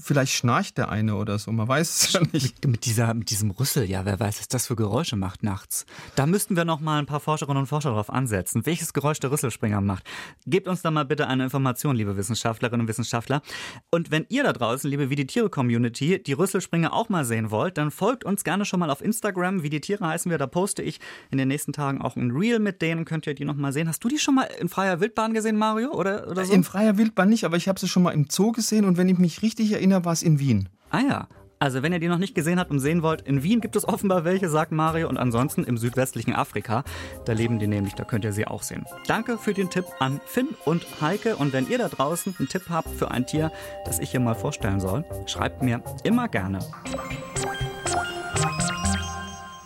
Vielleicht 0.00 0.32
schnarcht 0.32 0.78
der 0.78 0.88
eine 0.88 1.16
oder 1.16 1.38
so, 1.38 1.52
man 1.52 1.68
weiß 1.68 2.02
es 2.02 2.12
ja 2.12 2.20
nicht. 2.32 2.66
Mit, 2.66 2.84
dieser, 2.84 3.12
mit 3.14 3.30
diesem 3.30 3.50
Rüssel, 3.50 3.84
ja, 3.84 4.04
wer 4.04 4.18
weiß, 4.18 4.38
was 4.40 4.48
das 4.48 4.66
für 4.66 4.76
Geräusche 4.76 5.16
macht 5.16 5.42
nachts. 5.42 5.86
Da 6.14 6.26
müssten 6.26 6.56
wir 6.56 6.64
noch 6.64 6.80
mal 6.80 6.98
ein 6.98 7.06
paar 7.06 7.20
Forscherinnen 7.20 7.62
und 7.62 7.66
Forscher 7.66 7.90
drauf 7.90 8.10
ansetzen, 8.10 8.64
welches 8.66 8.92
Geräusch 8.92 9.20
der 9.20 9.30
Rüsselspringer 9.30 9.80
macht. 9.80 10.04
Gebt 10.46 10.68
uns 10.68 10.82
da 10.82 10.90
mal 10.90 11.04
bitte 11.04 11.26
eine 11.26 11.44
Information, 11.44 11.96
liebe 11.96 12.16
Wissenschaftlerinnen 12.16 12.82
und 12.82 12.88
Wissenschaftler. 12.88 13.42
Und 13.90 14.10
wenn 14.10 14.26
ihr 14.28 14.44
da 14.44 14.52
draußen, 14.52 14.88
liebe 14.88 15.10
Wie 15.10 15.16
die 15.16 15.26
Tiere 15.26 15.50
Community, 15.50 16.22
die 16.22 16.32
Rüsselspringer 16.32 16.92
auch 16.92 17.08
mal 17.08 17.24
sehen 17.24 17.50
wollt, 17.50 17.78
dann 17.78 17.90
folgt 17.90 18.24
uns 18.24 18.44
gerne 18.44 18.64
schon 18.64 18.80
mal 18.80 18.90
auf 18.90 19.02
Instagram. 19.02 19.62
Wie 19.62 19.70
die 19.70 19.80
Tiere 19.80 20.06
heißen 20.06 20.30
wir, 20.30 20.38
da 20.38 20.46
poste 20.46 20.82
ich 20.82 21.00
in 21.30 21.38
den 21.38 21.48
nächsten 21.48 21.72
Tagen 21.72 22.00
auch 22.00 22.16
ein 22.16 22.30
Reel 22.30 22.58
mit 22.58 22.82
denen, 22.82 23.04
könnt 23.04 23.26
ihr 23.26 23.34
die 23.34 23.44
noch 23.44 23.56
mal 23.56 23.72
sehen. 23.72 23.88
Hast 23.88 24.02
du 24.04 24.08
die 24.08 24.18
schon 24.18 24.36
mal 24.36 24.48
in 24.60 24.68
freier 24.68 25.00
Wildbahn 25.00 25.34
gesehen? 25.34 25.47
Gesehen, 25.48 25.58
Mario? 25.58 25.92
Oder, 25.92 26.28
oder 26.28 26.44
so? 26.44 26.52
In 26.52 26.64
freier 26.64 26.98
Wildbahn 26.98 27.28
nicht, 27.28 27.44
aber 27.44 27.56
ich 27.56 27.68
habe 27.68 27.80
sie 27.80 27.88
schon 27.88 28.02
mal 28.02 28.12
im 28.12 28.26
Zoo 28.28 28.52
gesehen 28.52 28.84
und 28.84 28.96
wenn 28.96 29.08
ich 29.08 29.18
mich 29.18 29.42
richtig 29.42 29.72
erinnere, 29.72 30.04
war 30.04 30.12
es 30.12 30.22
in 30.22 30.38
Wien. 30.38 30.68
Ah 30.90 31.00
ja. 31.00 31.28
Also, 31.60 31.82
wenn 31.82 31.92
ihr 31.92 31.98
die 31.98 32.06
noch 32.06 32.18
nicht 32.18 32.36
gesehen 32.36 32.60
habt 32.60 32.70
und 32.70 32.78
sehen 32.78 33.02
wollt, 33.02 33.22
in 33.22 33.42
Wien 33.42 33.60
gibt 33.60 33.74
es 33.74 33.88
offenbar 33.88 34.24
welche, 34.24 34.48
sagt 34.48 34.70
Mario, 34.70 35.08
und 35.08 35.16
ansonsten 35.16 35.64
im 35.64 35.76
südwestlichen 35.76 36.32
Afrika. 36.32 36.84
Da 37.24 37.32
leben 37.32 37.58
die 37.58 37.66
nämlich, 37.66 37.94
da 37.94 38.04
könnt 38.04 38.24
ihr 38.24 38.32
sie 38.32 38.46
auch 38.46 38.62
sehen. 38.62 38.84
Danke 39.08 39.38
für 39.38 39.54
den 39.54 39.68
Tipp 39.68 39.84
an 39.98 40.20
Finn 40.24 40.50
und 40.64 40.86
Heike. 41.00 41.34
Und 41.34 41.52
wenn 41.52 41.68
ihr 41.68 41.78
da 41.78 41.88
draußen 41.88 42.36
einen 42.38 42.48
Tipp 42.48 42.62
habt 42.70 42.90
für 42.90 43.10
ein 43.10 43.26
Tier, 43.26 43.50
das 43.86 43.98
ich 43.98 44.12
hier 44.12 44.20
mal 44.20 44.36
vorstellen 44.36 44.78
soll, 44.78 45.04
schreibt 45.26 45.60
mir 45.60 45.82
immer 46.04 46.28
gerne. 46.28 46.60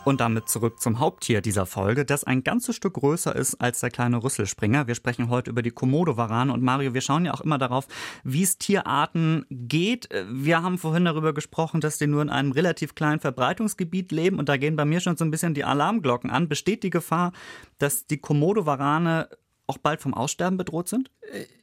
Und 0.05 0.21
damit 0.21 0.49
zurück 0.49 0.81
zum 0.81 0.99
Haupttier 0.99 1.41
dieser 1.41 1.65
Folge, 1.65 2.05
das 2.05 2.25
ein 2.25 2.43
ganzes 2.43 2.75
Stück 2.75 2.95
größer 2.95 3.37
ist 3.37 3.61
als 3.61 3.81
der 3.81 3.91
kleine 3.91 4.23
Rüsselspringer. 4.23 4.89
Wir 4.89 4.97
sprechen 4.97 5.29
heute 5.29 5.51
über 5.51 5.63
die 5.63 5.71
Komodo-Warane. 5.71 6.53
Und 6.53 6.61
Mario, 6.61 6.93
wir 6.93 7.01
schauen 7.01 7.25
ja 7.25 7.33
auch 7.33 7.41
immer 7.41 7.57
darauf, 7.57 7.87
wie 8.25 8.43
es 8.43 8.59
Tierarten 8.59 9.47
geht. 9.49 10.09
Wir 10.29 10.61
haben 10.61 10.79
vorhin 10.79 11.05
darüber 11.05 11.33
gesprochen, 11.33 11.81
dass 11.81 11.99
die 11.99 12.09
nur 12.09 12.21
in 12.21 12.31
einem 12.31 12.51
relativ 12.51 12.97
kleinen 12.97 13.21
Verbreitungsgebiet 13.21 14.11
leben. 14.11 14.41
Und 14.41 14.49
da 14.49 14.57
gehen 14.57 14.75
bei 14.75 14.85
mir 14.85 14.99
schon 14.99 15.17
so 15.17 15.25
ein 15.25 15.31
bisschen 15.31 15.55
die 15.55 15.65
Alarmglocken 15.65 16.31
an. 16.31 16.49
Besteht 16.49 16.83
die 16.83 16.91
Gefahr, 16.91 17.33
dass 17.79 18.07
die 18.07 18.19
Komodo-Warane 18.19 19.29
auch 19.67 19.79
bald 19.79 20.01
vom 20.01 20.15
Aussterben 20.15 20.57
bedroht 20.57 20.89
sind? 20.89 21.11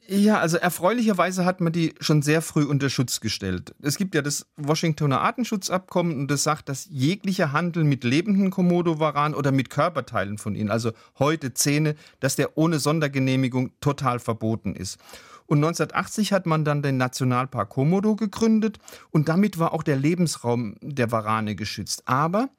Ja, 0.08 0.40
also 0.40 0.58
erfreulicherweise 0.58 1.46
hat 1.46 1.62
man 1.62 1.72
die 1.72 1.94
schon 2.00 2.24
sehr 2.24 2.42
früh 2.42 2.64
unter 2.64 2.90
Schutz 2.90 3.20
gestellt. 3.20 3.76
Es 3.82 3.96
gibt 3.96 4.16
ja 4.16 4.24
das 4.24 4.48
Washingtoner 4.58 5.22
Artenschutzabkommen 5.22 6.18
und 6.18 6.32
das 6.32 6.44
sagt, 6.44 6.68
dass 6.68 6.88
jeglicher 6.90 7.52
Handel 7.52 7.84
mit 7.84 8.04
lebenden 8.04 8.50
Komodo-Varan 8.50 9.36
oder 9.36 9.52
mit 9.52 9.70
Körperteilen 9.70 10.40
von 10.40 10.56
ihnen, 10.56 10.72
also 10.72 10.94
Häute, 11.20 11.54
Zähne, 11.54 11.96
dass 12.22 12.36
der 12.36 12.58
ohne 12.58 12.80
Sondergenehmigung 12.80 13.72
total 13.82 14.20
verboten 14.20 14.74
ist. 14.74 14.98
Und 15.46 15.60
1980 15.60 16.34
hat 16.34 16.46
man 16.46 16.66
dann 16.66 16.82
den 16.82 16.98
Nationalpark 16.98 17.70
Komodo 17.70 18.16
gegründet 18.16 18.80
und 19.12 19.30
damit 19.30 19.60
war 19.60 19.74
auch 19.74 19.84
der 19.84 19.96
Lebensraum 19.96 20.76
der 20.82 21.12
Warane 21.12 21.56
geschützt. 21.56 22.04
Aber 22.08 22.50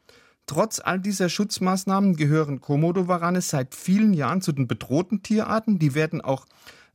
Trotz 0.50 0.80
all 0.80 0.98
dieser 0.98 1.28
Schutzmaßnahmen 1.28 2.16
gehören 2.16 2.60
Komodo-Warane 2.60 3.40
seit 3.40 3.76
vielen 3.76 4.12
Jahren 4.12 4.42
zu 4.42 4.50
den 4.50 4.66
bedrohten 4.66 5.22
Tierarten. 5.22 5.78
Die 5.78 5.94
werden 5.94 6.20
auch 6.20 6.44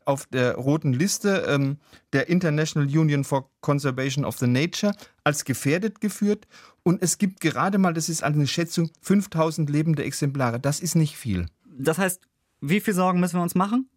auf 0.04 0.26
der 0.26 0.56
roten 0.56 0.92
Liste 0.92 1.46
ähm, 1.48 1.78
der 2.12 2.28
International 2.28 2.86
Union 2.86 3.24
for 3.24 3.50
Conservation 3.62 4.26
of 4.26 4.38
the 4.40 4.48
Nature 4.48 4.94
als 5.24 5.46
gefährdet 5.46 6.02
geführt. 6.02 6.50
Und 6.84 7.02
es 7.02 7.18
gibt 7.18 7.40
gerade 7.40 7.78
mal, 7.78 7.94
das 7.94 8.10
ist 8.10 8.24
eine 8.24 8.46
Schätzung, 8.46 8.90
5000 9.00 9.70
lebende 9.70 10.04
Exemplare. 10.04 10.60
Das 10.60 10.82
ist 10.82 10.96
nicht 10.96 11.16
viel. 11.16 11.46
Das 11.78 11.98
heißt, 11.98 12.20
wie 12.60 12.82
viel 12.82 12.94
Sorgen 12.94 13.22
müssen 13.22 13.38
wir 13.38 13.44
uns 13.44 13.56
machen? 13.56 13.88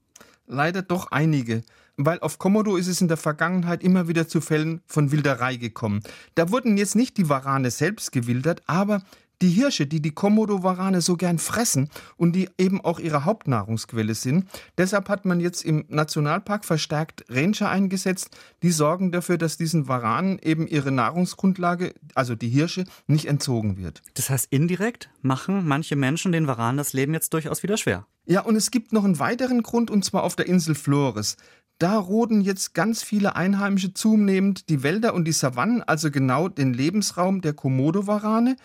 Leider 0.46 0.82
doch 0.82 1.10
einige 1.10 1.64
weil 1.98 2.20
auf 2.20 2.38
Komodo 2.38 2.76
ist 2.76 2.86
es 2.86 3.00
in 3.00 3.08
der 3.08 3.16
Vergangenheit 3.16 3.82
immer 3.82 4.08
wieder 4.08 4.28
zu 4.28 4.40
Fällen 4.40 4.80
von 4.86 5.10
Wilderei 5.10 5.56
gekommen. 5.56 6.00
Da 6.36 6.50
wurden 6.50 6.78
jetzt 6.78 6.94
nicht 6.94 7.18
die 7.18 7.28
Warane 7.28 7.70
selbst 7.70 8.12
gewildert, 8.12 8.62
aber 8.66 9.02
die 9.42 9.50
Hirsche, 9.50 9.86
die 9.86 10.00
die 10.00 10.10
Komodo-Warane 10.10 11.00
so 11.00 11.16
gern 11.16 11.38
fressen 11.38 11.88
und 12.16 12.34
die 12.34 12.48
eben 12.58 12.80
auch 12.80 12.98
ihre 12.98 13.24
Hauptnahrungsquelle 13.24 14.14
sind. 14.14 14.46
Deshalb 14.76 15.08
hat 15.08 15.24
man 15.24 15.40
jetzt 15.40 15.64
im 15.64 15.84
Nationalpark 15.88 16.64
verstärkt 16.64 17.24
Ranger 17.28 17.68
eingesetzt, 17.68 18.36
die 18.62 18.70
sorgen 18.70 19.12
dafür, 19.12 19.38
dass 19.38 19.56
diesen 19.56 19.88
Waranen 19.88 20.38
eben 20.40 20.66
ihre 20.66 20.90
Nahrungsgrundlage, 20.90 21.94
also 22.14 22.34
die 22.34 22.48
Hirsche, 22.48 22.84
nicht 23.06 23.26
entzogen 23.26 23.76
wird. 23.76 24.02
Das 24.14 24.30
heißt, 24.30 24.48
indirekt 24.50 25.10
machen 25.22 25.66
manche 25.66 25.96
Menschen 25.96 26.32
den 26.32 26.46
Waranen 26.46 26.78
das 26.78 26.92
Leben 26.92 27.14
jetzt 27.14 27.32
durchaus 27.34 27.62
wieder 27.62 27.76
schwer. 27.76 28.06
Ja, 28.26 28.42
und 28.42 28.56
es 28.56 28.70
gibt 28.70 28.92
noch 28.92 29.04
einen 29.04 29.18
weiteren 29.18 29.62
Grund, 29.62 29.90
und 29.90 30.04
zwar 30.04 30.22
auf 30.22 30.36
der 30.36 30.46
Insel 30.46 30.74
Flores. 30.74 31.36
Da 31.78 31.96
roden 31.96 32.40
jetzt 32.40 32.74
ganz 32.74 33.04
viele 33.04 33.36
Einheimische 33.36 33.94
zunehmend 33.94 34.68
die 34.68 34.82
Wälder 34.82 35.14
und 35.14 35.24
die 35.24 35.32
Savannen, 35.32 35.82
also 35.82 36.10
genau 36.10 36.48
den 36.48 36.74
Lebensraum 36.74 37.40
der 37.40 37.52
Komodo-Warane. 37.52 38.56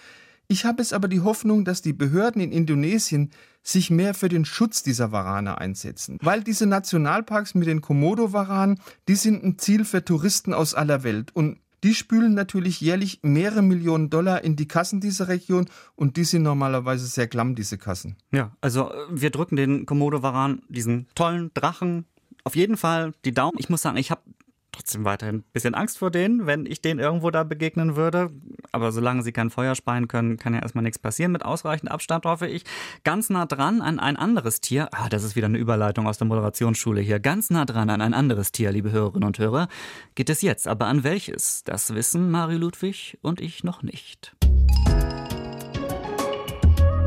Ich 0.53 0.65
habe 0.65 0.83
es 0.83 0.93
aber 0.93 1.07
die 1.07 1.22
Hoffnung, 1.22 1.65
dass 1.65 1.81
die 1.81 1.93
Behörden 1.93 2.39
in 2.39 2.51
Indonesien 2.51 3.31
sich 3.63 3.89
mehr 3.89 4.13
für 4.13 4.29
den 4.29 4.45
Schutz 4.45 4.83
dieser 4.83 5.12
Warane 5.12 5.57
einsetzen. 5.57 6.19
Weil 6.22 6.43
diese 6.43 6.67
Nationalparks 6.67 7.55
mit 7.55 7.67
den 7.67 7.81
Komodo-Waranen, 7.81 8.79
die 9.07 9.15
sind 9.15 9.43
ein 9.43 9.57
Ziel 9.57 9.83
für 9.83 10.05
Touristen 10.05 10.53
aus 10.53 10.75
aller 10.75 11.01
Welt. 11.01 11.36
Und 11.36 11.58
die 11.82 11.95
spülen 11.95 12.36
natürlich 12.36 12.82
jährlich 12.82 13.21
mehrere 13.23 13.63
Millionen 13.63 14.12
Dollar 14.12 14.43
in 14.43 14.56
die 14.56 14.67
Kassen 14.67 15.01
dieser 15.01 15.28
Region 15.28 15.65
und 15.95 16.17
die 16.17 16.23
sind 16.23 16.43
normalerweise 16.43 17.08
sehr 17.08 17.28
klamm, 17.28 17.56
diese 17.56 17.80
Kassen. 17.80 18.15
Ja, 18.32 18.56
also 18.62 18.91
äh, 18.91 18.95
wir 19.10 19.32
drücken 19.32 19.56
den 19.56 19.88
Komodo-Waran, 19.88 20.62
diesen 20.69 21.08
tollen 21.15 21.49
Drachen, 21.56 22.06
auf 22.43 22.56
jeden 22.56 22.78
Fall 22.78 23.13
die 23.25 23.34
Daumen. 23.34 23.58
Ich 23.58 23.69
muss 23.69 23.82
sagen, 23.82 23.97
ich 23.97 24.12
habe 24.12 24.21
trotzdem 24.73 25.05
weiterhin 25.05 25.38
ein 25.38 25.43
bisschen 25.53 25.75
Angst 25.75 25.97
vor 25.97 26.12
denen, 26.12 26.45
wenn 26.45 26.65
ich 26.65 26.81
denen 26.81 26.99
irgendwo 26.99 27.31
da 27.31 27.43
begegnen 27.43 27.95
würde. 27.95 28.31
Aber 28.71 28.91
solange 28.91 29.23
sie 29.23 29.31
kein 29.31 29.49
Feuer 29.49 29.75
speien 29.75 30.07
können, 30.09 30.38
kann 30.38 30.53
ja 30.53 30.62
erstmal 30.62 30.83
nichts 30.83 30.99
passieren. 30.99 31.31
Mit 31.31 31.45
ausreichend 31.45 31.89
Abstand 31.89 32.25
hoffe 32.25 32.47
ich. 32.47 32.65
Ganz 33.03 33.29
nah 33.29 33.45
dran 33.45 33.81
an 33.81 33.99
ein 33.99 34.17
anderes 34.17 34.59
Tier. 34.59 34.89
Ah, 34.91 35.07
das 35.09 35.23
ist 35.23 35.36
wieder 35.36 35.47
eine 35.47 35.57
Überleitung 35.57 36.07
aus 36.07 36.17
der 36.17 36.27
Moderationsschule 36.27 36.99
hier. 36.99 37.19
Ganz 37.19 37.49
nah 37.49 37.65
dran 37.65 37.89
an 37.89 38.01
ein 38.01 38.13
anderes 38.13 38.51
Tier, 38.51 38.71
liebe 38.71 38.91
Hörerinnen 38.91 39.27
und 39.27 39.39
Hörer, 39.39 39.69
geht 40.15 40.29
es 40.29 40.41
jetzt. 40.41 40.67
Aber 40.67 40.88
an 40.88 41.03
welches? 41.03 41.63
Das 41.63 41.93
wissen 41.93 42.31
Mario 42.31 42.57
Ludwig 42.57 43.17
und 43.21 43.39
ich 43.39 43.63
noch 43.63 43.83
nicht. 43.83 44.36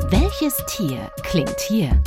Welches 0.08 0.56
Tier 0.68 1.10
klingt 1.24 1.58
hier? 1.66 2.00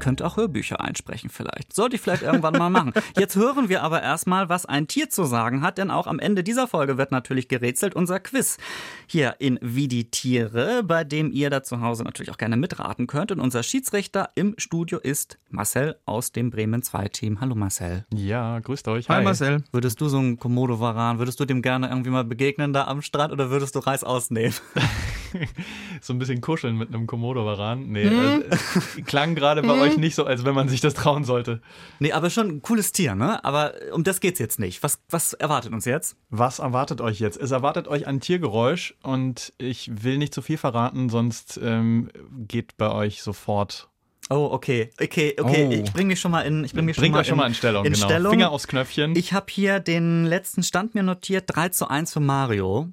Könnte 0.00 0.26
auch 0.26 0.36
Hörbücher 0.36 0.80
einsprechen 0.80 1.30
vielleicht. 1.30 1.72
Sollte 1.72 1.96
ich 1.96 2.02
vielleicht 2.02 2.22
irgendwann 2.22 2.54
mal 2.54 2.70
machen. 2.70 2.92
Jetzt 3.16 3.36
hören 3.36 3.68
wir 3.68 3.82
aber 3.82 4.02
erstmal, 4.02 4.48
was 4.48 4.66
ein 4.66 4.88
Tier 4.88 5.10
zu 5.10 5.24
sagen 5.24 5.62
hat, 5.62 5.78
denn 5.78 5.90
auch 5.90 6.06
am 6.06 6.18
Ende 6.18 6.42
dieser 6.42 6.66
Folge 6.66 6.98
wird 6.98 7.12
natürlich 7.12 7.48
gerätselt 7.48 7.94
unser 7.94 8.18
Quiz. 8.18 8.58
Hier 9.06 9.36
in 9.38 9.58
Wie 9.62 9.86
die 9.86 10.10
Tiere, 10.10 10.82
bei 10.82 11.04
dem 11.04 11.30
ihr 11.30 11.50
da 11.50 11.62
zu 11.62 11.80
Hause 11.80 12.02
natürlich 12.02 12.32
auch 12.32 12.38
gerne 12.38 12.56
mitraten 12.56 13.06
könnt. 13.06 13.30
Und 13.30 13.40
unser 13.40 13.62
Schiedsrichter 13.62 14.30
im 14.34 14.54
Studio 14.58 14.98
ist 14.98 15.38
Marcel 15.50 15.96
aus 16.06 16.32
dem 16.32 16.50
Bremen 16.50 16.82
2 16.82 17.08
Team. 17.08 17.40
Hallo 17.40 17.54
Marcel. 17.54 18.04
Ja, 18.12 18.58
grüßt 18.58 18.88
euch. 18.88 19.08
Hi, 19.08 19.16
Hi 19.16 19.24
Marcel. 19.24 19.62
Würdest 19.72 20.00
du 20.00 20.08
so 20.08 20.18
einen 20.18 20.38
Komodo-Varan, 20.38 21.18
würdest 21.18 21.38
du 21.38 21.44
dem 21.44 21.62
gerne 21.62 21.88
irgendwie 21.88 22.10
mal 22.10 22.24
begegnen 22.24 22.72
da 22.72 22.86
am 22.86 23.02
Strand 23.02 23.32
oder 23.32 23.50
würdest 23.50 23.74
du 23.74 23.80
Reis 23.80 24.02
ausnehmen? 24.02 24.54
so 26.00 26.12
ein 26.12 26.18
bisschen 26.18 26.40
kuscheln 26.40 26.76
mit 26.76 26.88
einem 26.88 27.06
Komodo-Varan? 27.06 27.86
Nee, 27.88 28.08
hm? 28.08 28.44
also, 28.50 29.02
klang 29.06 29.34
gerade 29.34 29.62
bei 29.62 29.74
hm? 29.74 29.80
euch 29.80 29.96
nicht 29.96 30.14
so, 30.14 30.24
als 30.24 30.44
wenn 30.44 30.54
man 30.54 30.68
sich 30.68 30.80
das 30.80 30.94
trauen 30.94 31.24
sollte. 31.24 31.60
Nee, 31.98 32.12
aber 32.12 32.30
schon 32.30 32.48
ein 32.48 32.62
cooles 32.62 32.92
Tier, 32.92 33.14
ne? 33.14 33.44
Aber 33.44 33.74
um 33.92 34.04
das 34.04 34.20
geht's 34.20 34.38
jetzt 34.38 34.58
nicht. 34.58 34.82
Was, 34.82 35.00
was 35.08 35.32
erwartet 35.32 35.72
uns 35.72 35.84
jetzt? 35.84 36.16
Was 36.28 36.58
erwartet 36.58 37.00
euch 37.00 37.20
jetzt? 37.20 37.40
Es 37.40 37.50
erwartet 37.50 37.88
euch 37.88 38.06
ein 38.06 38.20
Tiergeräusch 38.20 38.94
und 39.02 39.52
ich 39.58 39.90
will 40.02 40.18
nicht 40.18 40.34
zu 40.34 40.42
viel 40.42 40.58
verraten, 40.58 41.08
sonst 41.08 41.58
ähm, 41.62 42.10
geht 42.46 42.76
bei 42.76 42.90
euch 42.90 43.22
sofort 43.22 43.90
Oh, 44.32 44.48
okay. 44.52 44.90
Okay, 45.02 45.34
okay. 45.40 45.66
Oh. 45.66 45.72
Ich 45.72 45.92
bring 45.92 46.06
mich 46.06 46.20
schon 46.20 46.30
mal 46.30 46.42
in 46.42 46.64
ich 46.64 46.72
bring 46.72 46.84
mich 46.84 46.96
Bringt 46.96 47.08
schon 47.08 47.12
mal 47.14 47.20
euch 47.20 47.26
schon 47.26 47.38
mal 47.38 47.46
in 47.48 47.54
Stellung, 47.54 47.84
in 47.84 47.92
genau. 47.92 48.06
Stellung. 48.06 48.30
Finger 48.30 48.52
aufs 48.52 48.68
Knöpfchen. 48.68 49.16
Ich 49.16 49.32
habe 49.32 49.46
hier 49.50 49.80
den 49.80 50.24
letzten 50.24 50.62
Stand 50.62 50.94
mir 50.94 51.02
notiert, 51.02 51.44
3 51.48 51.70
zu 51.70 51.88
1 51.88 52.12
für 52.12 52.20
Mario 52.20 52.92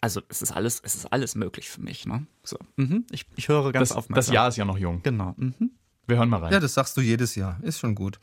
also 0.00 0.20
es 0.28 0.42
ist 0.42 0.52
alles, 0.52 0.80
es 0.84 0.94
ist 0.94 1.12
alles 1.12 1.34
möglich 1.34 1.68
für 1.68 1.80
mich. 1.80 2.06
Ne? 2.06 2.26
So, 2.42 2.58
mhm. 2.76 3.06
ich, 3.10 3.26
ich 3.36 3.48
höre 3.48 3.72
ganz 3.72 3.90
das, 3.90 3.96
aufmerksam. 3.96 4.14
Das 4.14 4.34
Jahr 4.34 4.48
ist 4.48 4.56
ja 4.56 4.64
noch 4.64 4.78
jung. 4.78 5.02
Genau. 5.02 5.34
Mhm. 5.36 5.70
Wir 6.06 6.16
hören 6.16 6.28
mal 6.28 6.40
rein. 6.40 6.52
Ja, 6.52 6.60
das 6.60 6.74
sagst 6.74 6.96
du 6.96 7.00
jedes 7.00 7.34
Jahr. 7.34 7.58
Ist 7.62 7.80
schon 7.80 7.94
gut. 7.94 8.18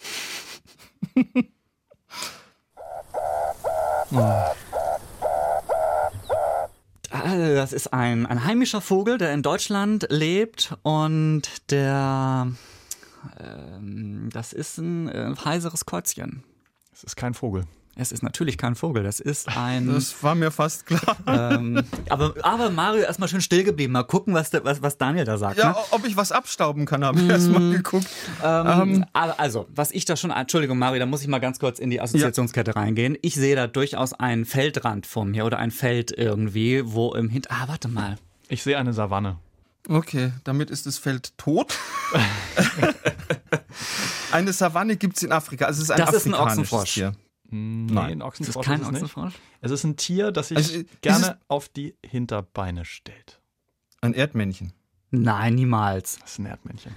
Das 7.24 7.74
ist 7.74 7.92
ein, 7.94 8.26
ein 8.26 8.44
heimischer 8.44 8.82
Vogel, 8.82 9.18
der 9.18 9.34
in 9.34 9.42
Deutschland 9.42 10.06
lebt 10.10 10.76
und 10.84 11.72
der 11.72 12.52
ähm, 13.40 14.30
das 14.32 14.54
ist 14.54 14.78
ein 14.78 15.08
äh, 15.10 15.34
heiseres 15.44 15.86
Käuzchen. 15.86 16.44
Es 16.94 17.04
ist 17.04 17.16
kein 17.16 17.34
Vogel. 17.34 17.66
Es 17.98 18.12
ist 18.12 18.24
natürlich 18.24 18.58
kein 18.58 18.76
Vogel, 18.76 19.04
das 19.04 19.22
ist 19.22 19.48
ein. 19.56 19.88
Das 19.88 20.22
war 20.22 20.36
mir 20.36 20.52
fast 20.52 20.86
klar. 20.86 21.16
Ähm, 21.28 21.82
aber, 22.10 22.34
aber 22.42 22.70
Mario 22.70 23.04
erstmal 23.04 23.30
schön 23.30 23.40
still 23.40 23.64
geblieben. 23.64 23.94
Mal 23.94 24.04
gucken, 24.04 24.34
was, 24.34 24.52
was, 24.52 24.82
was 24.82 24.98
Daniel 24.98 25.24
da 25.24 25.38
sagt. 25.38 25.58
Ja, 25.58 25.70
ne? 25.70 25.76
ob 25.92 26.06
ich 26.06 26.18
was 26.18 26.34
abstauben 26.34 26.86
kann, 26.86 27.06
habe 27.06 27.20
ich 27.20 27.26
mm. 27.26 27.32
erstmal 27.32 27.72
geguckt. 27.72 28.08
Ähm, 28.44 28.68
ähm, 28.68 29.06
also, 29.14 29.66
was 29.74 29.92
ich 29.92 30.04
da 30.04 30.18
schon. 30.18 30.32
Entschuldigung, 30.32 30.78
Mario, 30.78 31.00
da 31.00 31.06
muss 31.06 31.22
ich 31.22 31.30
mal 31.30 31.40
ganz 31.40 31.58
kurz 31.58 31.80
in 31.80 31.90
die 31.90 32.02
Assoziationskette 32.02 32.72
ja. 32.72 32.82
reingehen. 32.82 33.18
Ich 33.22 33.36
sehe 33.36 33.56
da 33.56 33.68
durchaus 33.68 34.12
einen 34.12 34.44
Feldrand 34.44 35.08
vor 35.08 35.24
mir 35.24 35.46
oder 35.46 35.60
ein 35.60 35.72
Feld 35.72 36.12
irgendwie, 36.12 36.82
wo 36.86 37.14
im 37.14 37.30
Hinter. 37.30 37.52
Ah, 37.54 37.68
warte 37.68 37.88
mal. 37.88 38.18
Ich 38.50 38.62
sehe 38.62 38.78
eine 38.78 38.92
Savanne. 38.92 39.38
Okay, 39.88 40.34
damit 40.44 40.70
ist 40.70 40.86
das 40.86 40.98
Feld 40.98 41.38
tot. 41.38 41.78
eine 44.32 44.52
Savanne 44.52 44.98
gibt 44.98 45.16
es 45.16 45.24
in 45.24 45.32
Afrika. 45.32 45.66
Also 45.66 45.82
es 45.82 45.90
ist 45.90 45.92
ein 45.92 46.06
das 46.06 46.14
ist 46.14 46.26
ein 46.26 46.34
Ochsenfrosch. 46.34 46.96
Tier. 46.96 47.16
Hm, 47.50 47.86
Nein, 47.88 48.14
ein 48.14 48.22
Ochsenfrosch 48.22 48.62
ist, 48.62 48.66
kein 48.66 48.82
ist 48.82 48.88
es 48.88 48.94
Ochsenfrosch? 48.94 49.34
Nicht. 49.34 49.42
Es 49.62 49.72
ist 49.72 49.84
ein 49.84 49.98
Tier, 49.98 50.32
das 50.32 50.50
sich 50.50 50.58
also, 50.58 50.84
gerne 51.02 51.40
auf 51.48 51.70
die 51.70 51.96
Hinterbeine 52.06 52.86
stellt. 52.86 53.40
Ein 54.02 54.14
Erdmännchen. 54.14 54.74
Nein, 55.12 55.56
niemals. 55.56 56.20
Das 56.20 56.32
ist 56.32 56.40
ein 56.40 56.46
Erdmännchen. 56.46 56.96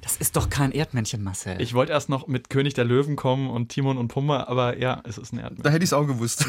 Das 0.00 0.16
ist 0.16 0.36
doch 0.36 0.48
kein 0.48 0.70
Erdmännchen, 0.70 1.22
Marcel. 1.24 1.60
Ich 1.60 1.74
wollte 1.74 1.92
erst 1.92 2.08
noch 2.08 2.28
mit 2.28 2.48
König 2.48 2.74
der 2.74 2.84
Löwen 2.84 3.16
kommen 3.16 3.50
und 3.50 3.70
Timon 3.70 3.98
und 3.98 4.06
Pumba, 4.06 4.44
aber 4.44 4.78
ja, 4.78 5.02
es 5.02 5.18
ist 5.18 5.32
ein 5.32 5.38
Erdmännchen. 5.38 5.64
Da 5.64 5.70
hätte 5.70 5.82
ich 5.82 5.88
es 5.88 5.92
auch 5.92 6.06
gewusst. 6.06 6.46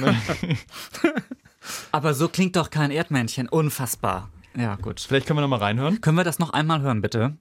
aber 1.92 2.14
so 2.14 2.30
klingt 2.30 2.56
doch 2.56 2.70
kein 2.70 2.92
Erdmännchen. 2.92 3.50
Unfassbar. 3.50 4.30
Ja, 4.56 4.76
gut. 4.76 5.00
Vielleicht 5.00 5.26
können 5.26 5.38
wir 5.38 5.42
noch 5.42 5.50
mal 5.50 5.58
reinhören. 5.58 6.02
Können 6.02 6.18
wir 6.18 6.24
das 6.24 6.38
noch 6.38 6.52
einmal 6.52 6.82
hören, 6.82 7.02
bitte? 7.02 7.36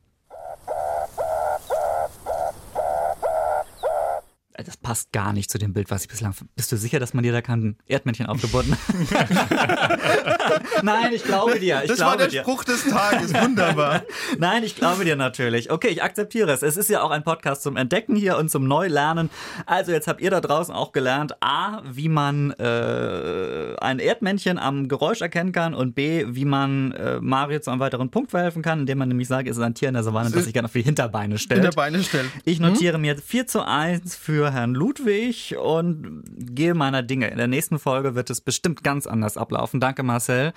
Das 4.64 4.76
passt 4.76 5.12
gar 5.12 5.32
nicht 5.32 5.50
zu 5.50 5.58
dem 5.58 5.72
Bild, 5.74 5.90
was 5.90 6.02
ich 6.02 6.08
bislang. 6.08 6.34
Bist 6.54 6.72
du 6.72 6.76
sicher, 6.76 6.98
dass 6.98 7.12
man 7.12 7.22
dir 7.22 7.32
da 7.32 7.42
kein 7.42 7.76
Erdmännchen 7.86 8.26
aufgebunden 8.26 8.74
hat? 9.10 9.30
Nein, 10.82 11.12
ich 11.12 11.24
glaube 11.24 11.58
dir. 11.58 11.80
Ich 11.82 11.88
das 11.88 11.98
glaube 11.98 12.12
war 12.12 12.16
der 12.18 12.28
dir. 12.28 12.40
Spruch 12.42 12.64
des 12.64 12.86
Tages. 12.88 13.34
Wunderbar. 13.34 14.02
Nein, 14.38 14.62
ich 14.62 14.76
glaube 14.76 15.04
dir 15.04 15.16
natürlich. 15.16 15.70
Okay, 15.70 15.88
ich 15.88 16.02
akzeptiere 16.02 16.50
es. 16.52 16.62
Es 16.62 16.76
ist 16.76 16.88
ja 16.88 17.02
auch 17.02 17.10
ein 17.10 17.22
Podcast 17.22 17.62
zum 17.62 17.76
Entdecken 17.76 18.16
hier 18.16 18.38
und 18.38 18.50
zum 18.50 18.66
Neulernen. 18.66 19.30
Also 19.66 19.92
jetzt 19.92 20.08
habt 20.08 20.20
ihr 20.20 20.30
da 20.30 20.40
draußen 20.40 20.74
auch 20.74 20.92
gelernt, 20.92 21.34
a, 21.42 21.82
wie 21.84 22.08
man 22.08 22.52
äh, 22.52 23.76
ein 23.80 23.98
Erdmännchen 23.98 24.58
am 24.58 24.88
Geräusch 24.88 25.20
erkennen 25.20 25.52
kann 25.52 25.74
und 25.74 25.94
b, 25.94 26.24
wie 26.28 26.44
man 26.44 26.92
äh, 26.92 27.20
Mario 27.20 27.60
zu 27.60 27.70
einem 27.70 27.80
weiteren 27.80 28.10
Punkt 28.10 28.30
verhelfen 28.30 28.62
kann, 28.62 28.80
indem 28.80 28.98
man 28.98 29.08
nämlich 29.08 29.28
sagt, 29.28 29.48
es 29.48 29.56
ist 29.56 29.62
ein 29.62 29.74
Tier 29.74 29.88
in 29.88 29.94
der 29.94 30.02
Savanne, 30.02 30.30
das 30.30 30.44
sich 30.44 30.52
gerne 30.52 30.66
auf 30.66 30.72
die 30.72 30.82
Hinterbeine 30.82 31.38
stellt. 31.38 31.62
Hinterbeine 31.62 32.02
stellt. 32.02 32.30
Ich 32.44 32.60
notiere 32.60 32.98
mir 32.98 33.16
4 33.18 33.46
zu 33.46 33.66
1 33.66 34.16
für 34.16 34.45
Herrn 34.52 34.74
Ludwig 34.74 35.56
und 35.62 36.24
gehe 36.36 36.74
meiner 36.74 37.02
Dinge. 37.02 37.28
In 37.28 37.38
der 37.38 37.46
nächsten 37.46 37.78
Folge 37.78 38.14
wird 38.14 38.30
es 38.30 38.40
bestimmt 38.40 38.82
ganz 38.82 39.06
anders 39.06 39.36
ablaufen. 39.36 39.80
Danke, 39.80 40.02
Marcel. 40.02 40.52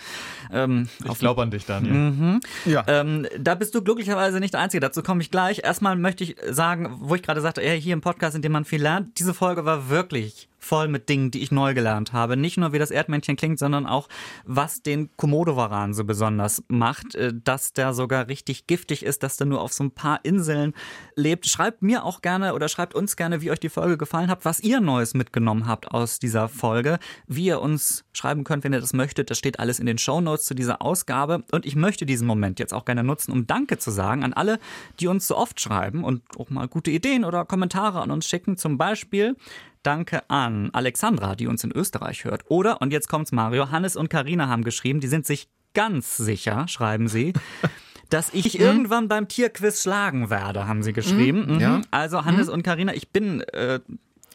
Ähm, 0.51 0.89
ich 1.03 1.19
glaube 1.19 1.41
an 1.41 1.51
dich, 1.51 1.65
Daniel. 1.65 1.93
Mhm. 1.93 2.39
Ja. 2.65 2.83
Ähm, 2.87 3.27
da 3.37 3.55
bist 3.55 3.75
du 3.75 3.81
glücklicherweise 3.81 4.39
nicht 4.39 4.53
der 4.53 4.61
Einzige. 4.61 4.81
Dazu 4.81 5.03
komme 5.03 5.21
ich 5.21 5.31
gleich. 5.31 5.63
Erstmal 5.63 5.95
möchte 5.95 6.23
ich 6.23 6.35
sagen, 6.49 6.97
wo 6.99 7.15
ich 7.15 7.23
gerade 7.23 7.41
sagte, 7.41 7.61
hier 7.61 7.93
im 7.93 8.01
Podcast, 8.01 8.35
in 8.35 8.41
dem 8.41 8.51
man 8.51 8.65
viel 8.65 8.81
lernt, 8.81 9.19
diese 9.19 9.33
Folge 9.33 9.65
war 9.65 9.89
wirklich 9.89 10.49
voll 10.59 10.87
mit 10.87 11.09
Dingen, 11.09 11.31
die 11.31 11.41
ich 11.41 11.51
neu 11.51 11.73
gelernt 11.73 12.13
habe. 12.13 12.37
Nicht 12.37 12.57
nur, 12.57 12.73
wie 12.73 12.79
das 12.79 12.91
Erdmännchen 12.91 13.35
klingt, 13.35 13.59
sondern 13.59 13.85
auch, 13.85 14.07
was 14.45 14.81
den 14.81 15.09
Komodo-Varan 15.15 15.93
so 15.93 16.03
besonders 16.03 16.63
macht, 16.67 17.15
äh, 17.15 17.33
dass 17.33 17.73
der 17.73 17.93
sogar 17.93 18.27
richtig 18.27 18.67
giftig 18.67 19.03
ist, 19.03 19.23
dass 19.23 19.37
der 19.37 19.47
nur 19.47 19.61
auf 19.61 19.73
so 19.73 19.83
ein 19.83 19.91
paar 19.91 20.19
Inseln 20.23 20.73
lebt. 21.15 21.47
Schreibt 21.47 21.81
mir 21.81 22.03
auch 22.03 22.21
gerne 22.21 22.53
oder 22.53 22.69
schreibt 22.69 22.95
uns 22.95 23.15
gerne, 23.15 23.41
wie 23.41 23.51
euch 23.51 23.59
die 23.59 23.69
Folge 23.69 23.97
gefallen 23.97 24.29
hat, 24.29 24.45
was 24.45 24.59
ihr 24.59 24.81
Neues 24.81 25.13
mitgenommen 25.13 25.67
habt 25.67 25.91
aus 25.91 26.19
dieser 26.19 26.49
Folge, 26.49 26.99
wie 27.27 27.45
ihr 27.45 27.61
uns 27.61 28.05
schreiben 28.13 28.43
könnt, 28.43 28.63
wenn 28.63 28.73
ihr 28.73 28.81
das 28.81 28.93
möchtet. 28.93 29.29
Das 29.29 29.37
steht 29.37 29.59
alles 29.59 29.79
in 29.79 29.85
den 29.85 29.97
Show 29.97 30.21
Notes 30.21 30.45
zu 30.45 30.53
dieser 30.53 30.81
Ausgabe. 30.81 31.43
Und 31.51 31.65
ich 31.65 31.75
möchte 31.75 32.05
diesen 32.05 32.27
Moment 32.27 32.59
jetzt 32.59 32.73
auch 32.73 32.85
gerne 32.85 33.03
nutzen, 33.03 33.31
um 33.31 33.47
Danke 33.47 33.77
zu 33.77 33.91
sagen 33.91 34.23
an 34.23 34.33
alle, 34.33 34.59
die 34.99 35.07
uns 35.07 35.27
so 35.27 35.37
oft 35.37 35.59
schreiben 35.59 36.03
und 36.03 36.21
auch 36.37 36.49
mal 36.49 36.67
gute 36.67 36.91
Ideen 36.91 37.23
oder 37.25 37.45
Kommentare 37.45 38.01
an 38.01 38.11
uns 38.11 38.27
schicken. 38.27 38.57
Zum 38.57 38.77
Beispiel 38.77 39.35
Danke 39.83 40.29
an 40.29 40.69
Alexandra, 40.73 41.35
die 41.35 41.47
uns 41.47 41.63
in 41.63 41.71
Österreich 41.71 42.25
hört. 42.25 42.43
Oder, 42.49 42.81
und 42.81 42.91
jetzt 42.91 43.07
kommt's 43.07 43.31
Mario, 43.31 43.71
Hannes 43.71 43.95
und 43.95 44.09
Karina 44.09 44.47
haben 44.47 44.63
geschrieben, 44.63 44.99
die 44.99 45.07
sind 45.07 45.25
sich 45.25 45.49
ganz 45.73 46.17
sicher, 46.17 46.67
schreiben 46.67 47.07
sie, 47.07 47.33
dass 48.09 48.33
ich 48.33 48.55
mhm. 48.55 48.65
irgendwann 48.65 49.07
beim 49.07 49.27
Tierquiz 49.27 49.83
schlagen 49.83 50.29
werde, 50.29 50.67
haben 50.67 50.83
sie 50.83 50.93
geschrieben. 50.93 51.45
Mhm. 51.45 51.53
Mhm. 51.55 51.59
Ja. 51.61 51.81
Also 51.91 52.25
Hannes 52.25 52.47
mhm. 52.47 52.53
und 52.53 52.63
Karina, 52.63 52.93
ich 52.93 53.09
bin 53.09 53.41
äh, 53.41 53.79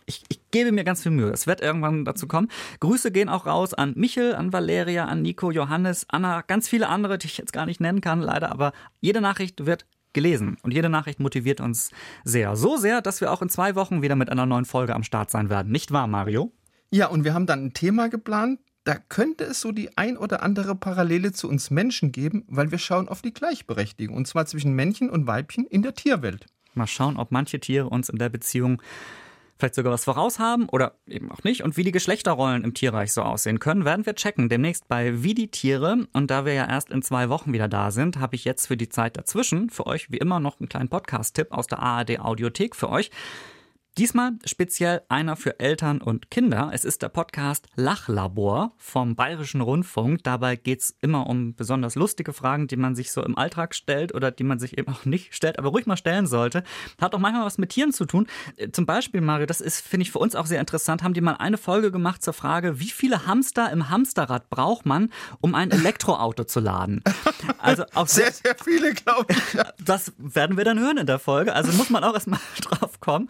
ich, 0.06 0.22
ich, 0.28 0.40
gebe 0.50 0.70
mir 0.70 0.84
ganz 0.84 1.02
viel 1.02 1.12
Mühe. 1.12 1.30
Es 1.30 1.46
wird 1.46 1.60
irgendwann 1.60 2.04
dazu 2.04 2.28
kommen. 2.28 2.48
Grüße 2.80 3.10
gehen 3.10 3.28
auch 3.28 3.46
raus 3.46 3.74
an 3.74 3.94
Michel, 3.96 4.34
an 4.34 4.52
Valeria, 4.52 5.06
an 5.06 5.22
Nico, 5.22 5.50
Johannes, 5.50 6.06
Anna, 6.08 6.42
ganz 6.42 6.68
viele 6.68 6.88
andere, 6.88 7.18
die 7.18 7.26
ich 7.26 7.38
jetzt 7.38 7.52
gar 7.52 7.66
nicht 7.66 7.80
nennen 7.80 8.00
kann, 8.00 8.20
leider. 8.20 8.52
Aber 8.52 8.72
jede 9.00 9.20
Nachricht 9.20 9.66
wird 9.66 9.86
gelesen. 10.14 10.56
Und 10.62 10.72
jede 10.72 10.88
Nachricht 10.88 11.20
motiviert 11.20 11.60
uns 11.60 11.90
sehr. 12.24 12.56
So 12.56 12.76
sehr, 12.76 13.02
dass 13.02 13.20
wir 13.20 13.32
auch 13.32 13.42
in 13.42 13.48
zwei 13.48 13.74
Wochen 13.74 14.02
wieder 14.02 14.16
mit 14.16 14.30
einer 14.30 14.46
neuen 14.46 14.64
Folge 14.64 14.94
am 14.94 15.02
Start 15.02 15.30
sein 15.30 15.50
werden. 15.50 15.70
Nicht 15.70 15.92
wahr, 15.92 16.06
Mario? 16.06 16.52
Ja, 16.90 17.08
und 17.08 17.24
wir 17.24 17.34
haben 17.34 17.46
dann 17.46 17.66
ein 17.66 17.74
Thema 17.74 18.08
geplant. 18.08 18.60
Da 18.84 18.96
könnte 18.96 19.44
es 19.44 19.60
so 19.60 19.72
die 19.72 19.96
ein 19.96 20.16
oder 20.16 20.42
andere 20.42 20.74
Parallele 20.74 21.32
zu 21.32 21.48
uns 21.48 21.70
Menschen 21.70 22.12
geben, 22.12 22.44
weil 22.48 22.70
wir 22.70 22.78
schauen 22.78 23.08
auf 23.08 23.22
die 23.22 23.32
Gleichberechtigung. 23.32 24.16
Und 24.16 24.26
zwar 24.26 24.46
zwischen 24.46 24.74
Männchen 24.74 25.10
und 25.10 25.26
Weibchen 25.26 25.66
in 25.66 25.82
der 25.82 25.94
Tierwelt. 25.94 26.46
Mal 26.74 26.86
schauen, 26.86 27.16
ob 27.16 27.30
manche 27.30 27.60
Tiere 27.60 27.88
uns 27.88 28.08
in 28.08 28.18
der 28.18 28.28
Beziehung 28.28 28.82
vielleicht 29.58 29.74
sogar 29.74 29.92
was 29.92 30.04
voraus 30.04 30.38
haben 30.38 30.68
oder 30.68 30.94
eben 31.06 31.30
auch 31.30 31.44
nicht. 31.44 31.62
Und 31.62 31.76
wie 31.76 31.84
die 31.84 31.92
Geschlechterrollen 31.92 32.64
im 32.64 32.74
Tierreich 32.74 33.12
so 33.12 33.22
aussehen 33.22 33.58
können, 33.58 33.84
werden 33.84 34.06
wir 34.06 34.14
checken. 34.14 34.48
Demnächst 34.48 34.88
bei 34.88 35.22
Wie 35.22 35.34
die 35.34 35.48
Tiere. 35.48 36.06
Und 36.12 36.30
da 36.30 36.44
wir 36.44 36.54
ja 36.54 36.68
erst 36.68 36.90
in 36.90 37.02
zwei 37.02 37.28
Wochen 37.28 37.52
wieder 37.52 37.68
da 37.68 37.90
sind, 37.90 38.18
habe 38.18 38.36
ich 38.36 38.44
jetzt 38.44 38.66
für 38.66 38.76
die 38.76 38.88
Zeit 38.88 39.16
dazwischen 39.16 39.70
für 39.70 39.86
euch 39.86 40.10
wie 40.10 40.18
immer 40.18 40.40
noch 40.40 40.60
einen 40.60 40.68
kleinen 40.68 40.88
Podcast-Tipp 40.88 41.52
aus 41.52 41.66
der 41.66 41.80
ARD 41.80 42.20
Audiothek 42.20 42.76
für 42.76 42.90
euch. 42.90 43.10
Diesmal 43.96 44.32
speziell 44.44 45.02
einer 45.08 45.36
für 45.36 45.60
Eltern 45.60 46.00
und 46.00 46.28
Kinder. 46.28 46.72
Es 46.72 46.84
ist 46.84 47.02
der 47.02 47.10
Podcast 47.10 47.68
Lachlabor 47.76 48.72
vom 48.76 49.14
Bayerischen 49.14 49.60
Rundfunk. 49.60 50.24
Dabei 50.24 50.56
geht 50.56 50.80
es 50.80 50.96
immer 51.00 51.28
um 51.28 51.54
besonders 51.54 51.94
lustige 51.94 52.32
Fragen, 52.32 52.66
die 52.66 52.74
man 52.74 52.96
sich 52.96 53.12
so 53.12 53.22
im 53.22 53.38
Alltag 53.38 53.72
stellt 53.72 54.12
oder 54.12 54.32
die 54.32 54.42
man 54.42 54.58
sich 54.58 54.78
eben 54.78 54.92
auch 54.92 55.04
nicht 55.04 55.32
stellt, 55.32 55.60
aber 55.60 55.68
ruhig 55.68 55.86
mal 55.86 55.96
stellen 55.96 56.26
sollte. 56.26 56.64
Hat 57.00 57.14
auch 57.14 57.20
manchmal 57.20 57.46
was 57.46 57.56
mit 57.56 57.70
Tieren 57.70 57.92
zu 57.92 58.04
tun. 58.04 58.26
Äh, 58.56 58.72
zum 58.72 58.84
Beispiel, 58.84 59.20
Mario, 59.20 59.46
das 59.46 59.60
ist, 59.60 59.80
finde 59.80 60.02
ich, 60.02 60.10
für 60.10 60.18
uns 60.18 60.34
auch 60.34 60.46
sehr 60.46 60.58
interessant, 60.58 61.04
haben 61.04 61.14
die 61.14 61.20
mal 61.20 61.36
eine 61.36 61.56
Folge 61.56 61.92
gemacht 61.92 62.20
zur 62.20 62.32
Frage, 62.32 62.80
wie 62.80 62.90
viele 62.90 63.28
Hamster 63.28 63.70
im 63.70 63.90
Hamsterrad 63.90 64.50
braucht 64.50 64.86
man, 64.86 65.12
um 65.40 65.54
ein 65.54 65.70
Elektroauto 65.70 66.42
zu 66.42 66.58
laden? 66.58 67.02
Also 67.58 67.84
auch 67.94 68.08
sehr, 68.08 68.30
sehr 68.30 68.54
viele, 68.62 68.92
glaube 68.92 69.26
ich. 69.28 69.58
Das 69.82 70.12
werden 70.18 70.56
wir 70.56 70.64
dann 70.64 70.78
hören 70.78 70.98
in 70.98 71.06
der 71.06 71.18
Folge. 71.18 71.54
Also 71.54 71.72
muss 71.72 71.88
man 71.88 72.04
auch 72.04 72.14
erstmal 72.14 72.40
drauf 72.60 73.00
kommen. 73.00 73.28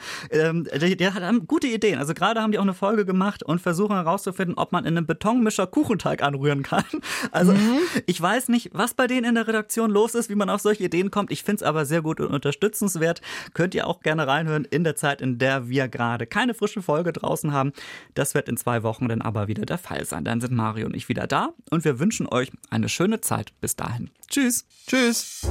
Ähm, 0.55 0.69
die, 0.81 0.97
die 0.97 1.07
haben 1.07 1.47
gute 1.47 1.67
Ideen. 1.67 1.99
Also 1.99 2.15
gerade 2.15 2.41
haben 2.41 2.53
die 2.53 2.59
auch 2.59 2.63
eine 2.63 2.75
Folge 2.75 3.05
gemacht 3.05 3.43
und 3.43 3.61
versuchen 3.61 3.97
herauszufinden, 3.97 4.57
ob 4.57 4.73
man 4.73 4.85
in 4.85 4.97
einem 4.97 5.07
Betonmischer 5.07 5.67
Kuchenteig 5.67 6.23
anrühren 6.23 6.63
kann. 6.63 6.85
Also 7.31 7.53
mhm. 7.53 7.79
ich 8.07 8.21
weiß 8.21 8.49
nicht, 8.49 8.71
was 8.73 8.95
bei 8.95 9.07
denen 9.07 9.25
in 9.25 9.35
der 9.35 9.49
Redaktion 9.49 9.91
los 9.91 10.15
ist, 10.15 10.31
wie 10.31 10.35
man 10.35 10.51
auf 10.51 10.61
solche 10.61 10.85
Ideen 10.85 11.11
kommt. 11.11 11.33
Ich 11.33 11.43
finde 11.43 11.57
es 11.57 11.63
aber 11.63 11.85
sehr 11.85 12.03
gut 12.03 12.21
und 12.21 12.29
unterstützenswert. 12.29 13.21
Könnt 13.55 13.75
ihr 13.75 13.87
auch 13.87 14.01
gerne 14.01 14.27
reinhören 14.27 14.65
in 14.65 14.85
der 14.85 14.95
Zeit, 14.95 15.21
in 15.21 15.39
der 15.39 15.69
wir 15.69 15.89
gerade 15.89 16.27
keine 16.27 16.55
frische 16.55 16.83
Folge 16.83 17.13
draußen 17.13 17.53
haben. 17.53 17.73
Das 18.15 18.35
wird 18.35 18.49
in 18.49 18.57
zwei 18.57 18.83
Wochen 18.83 19.09
dann 19.09 19.23
aber 19.23 19.49
wieder 19.49 19.65
der 19.65 19.79
Fall 19.79 20.05
sein. 20.05 20.25
Dann 20.25 20.41
sind 20.41 20.53
Mario 20.53 20.87
und 20.87 20.95
ich 20.95 21.09
wieder 21.09 21.27
da 21.27 21.51
und 21.71 21.85
wir 21.85 21.99
wünschen 21.99 22.27
euch 22.29 22.51
eine 22.71 22.89
schöne 22.89 23.21
Zeit. 23.21 23.53
Bis 23.61 23.77
dahin. 23.77 24.11
Tschüss. 24.29 24.67
Tschüss. 24.87 25.47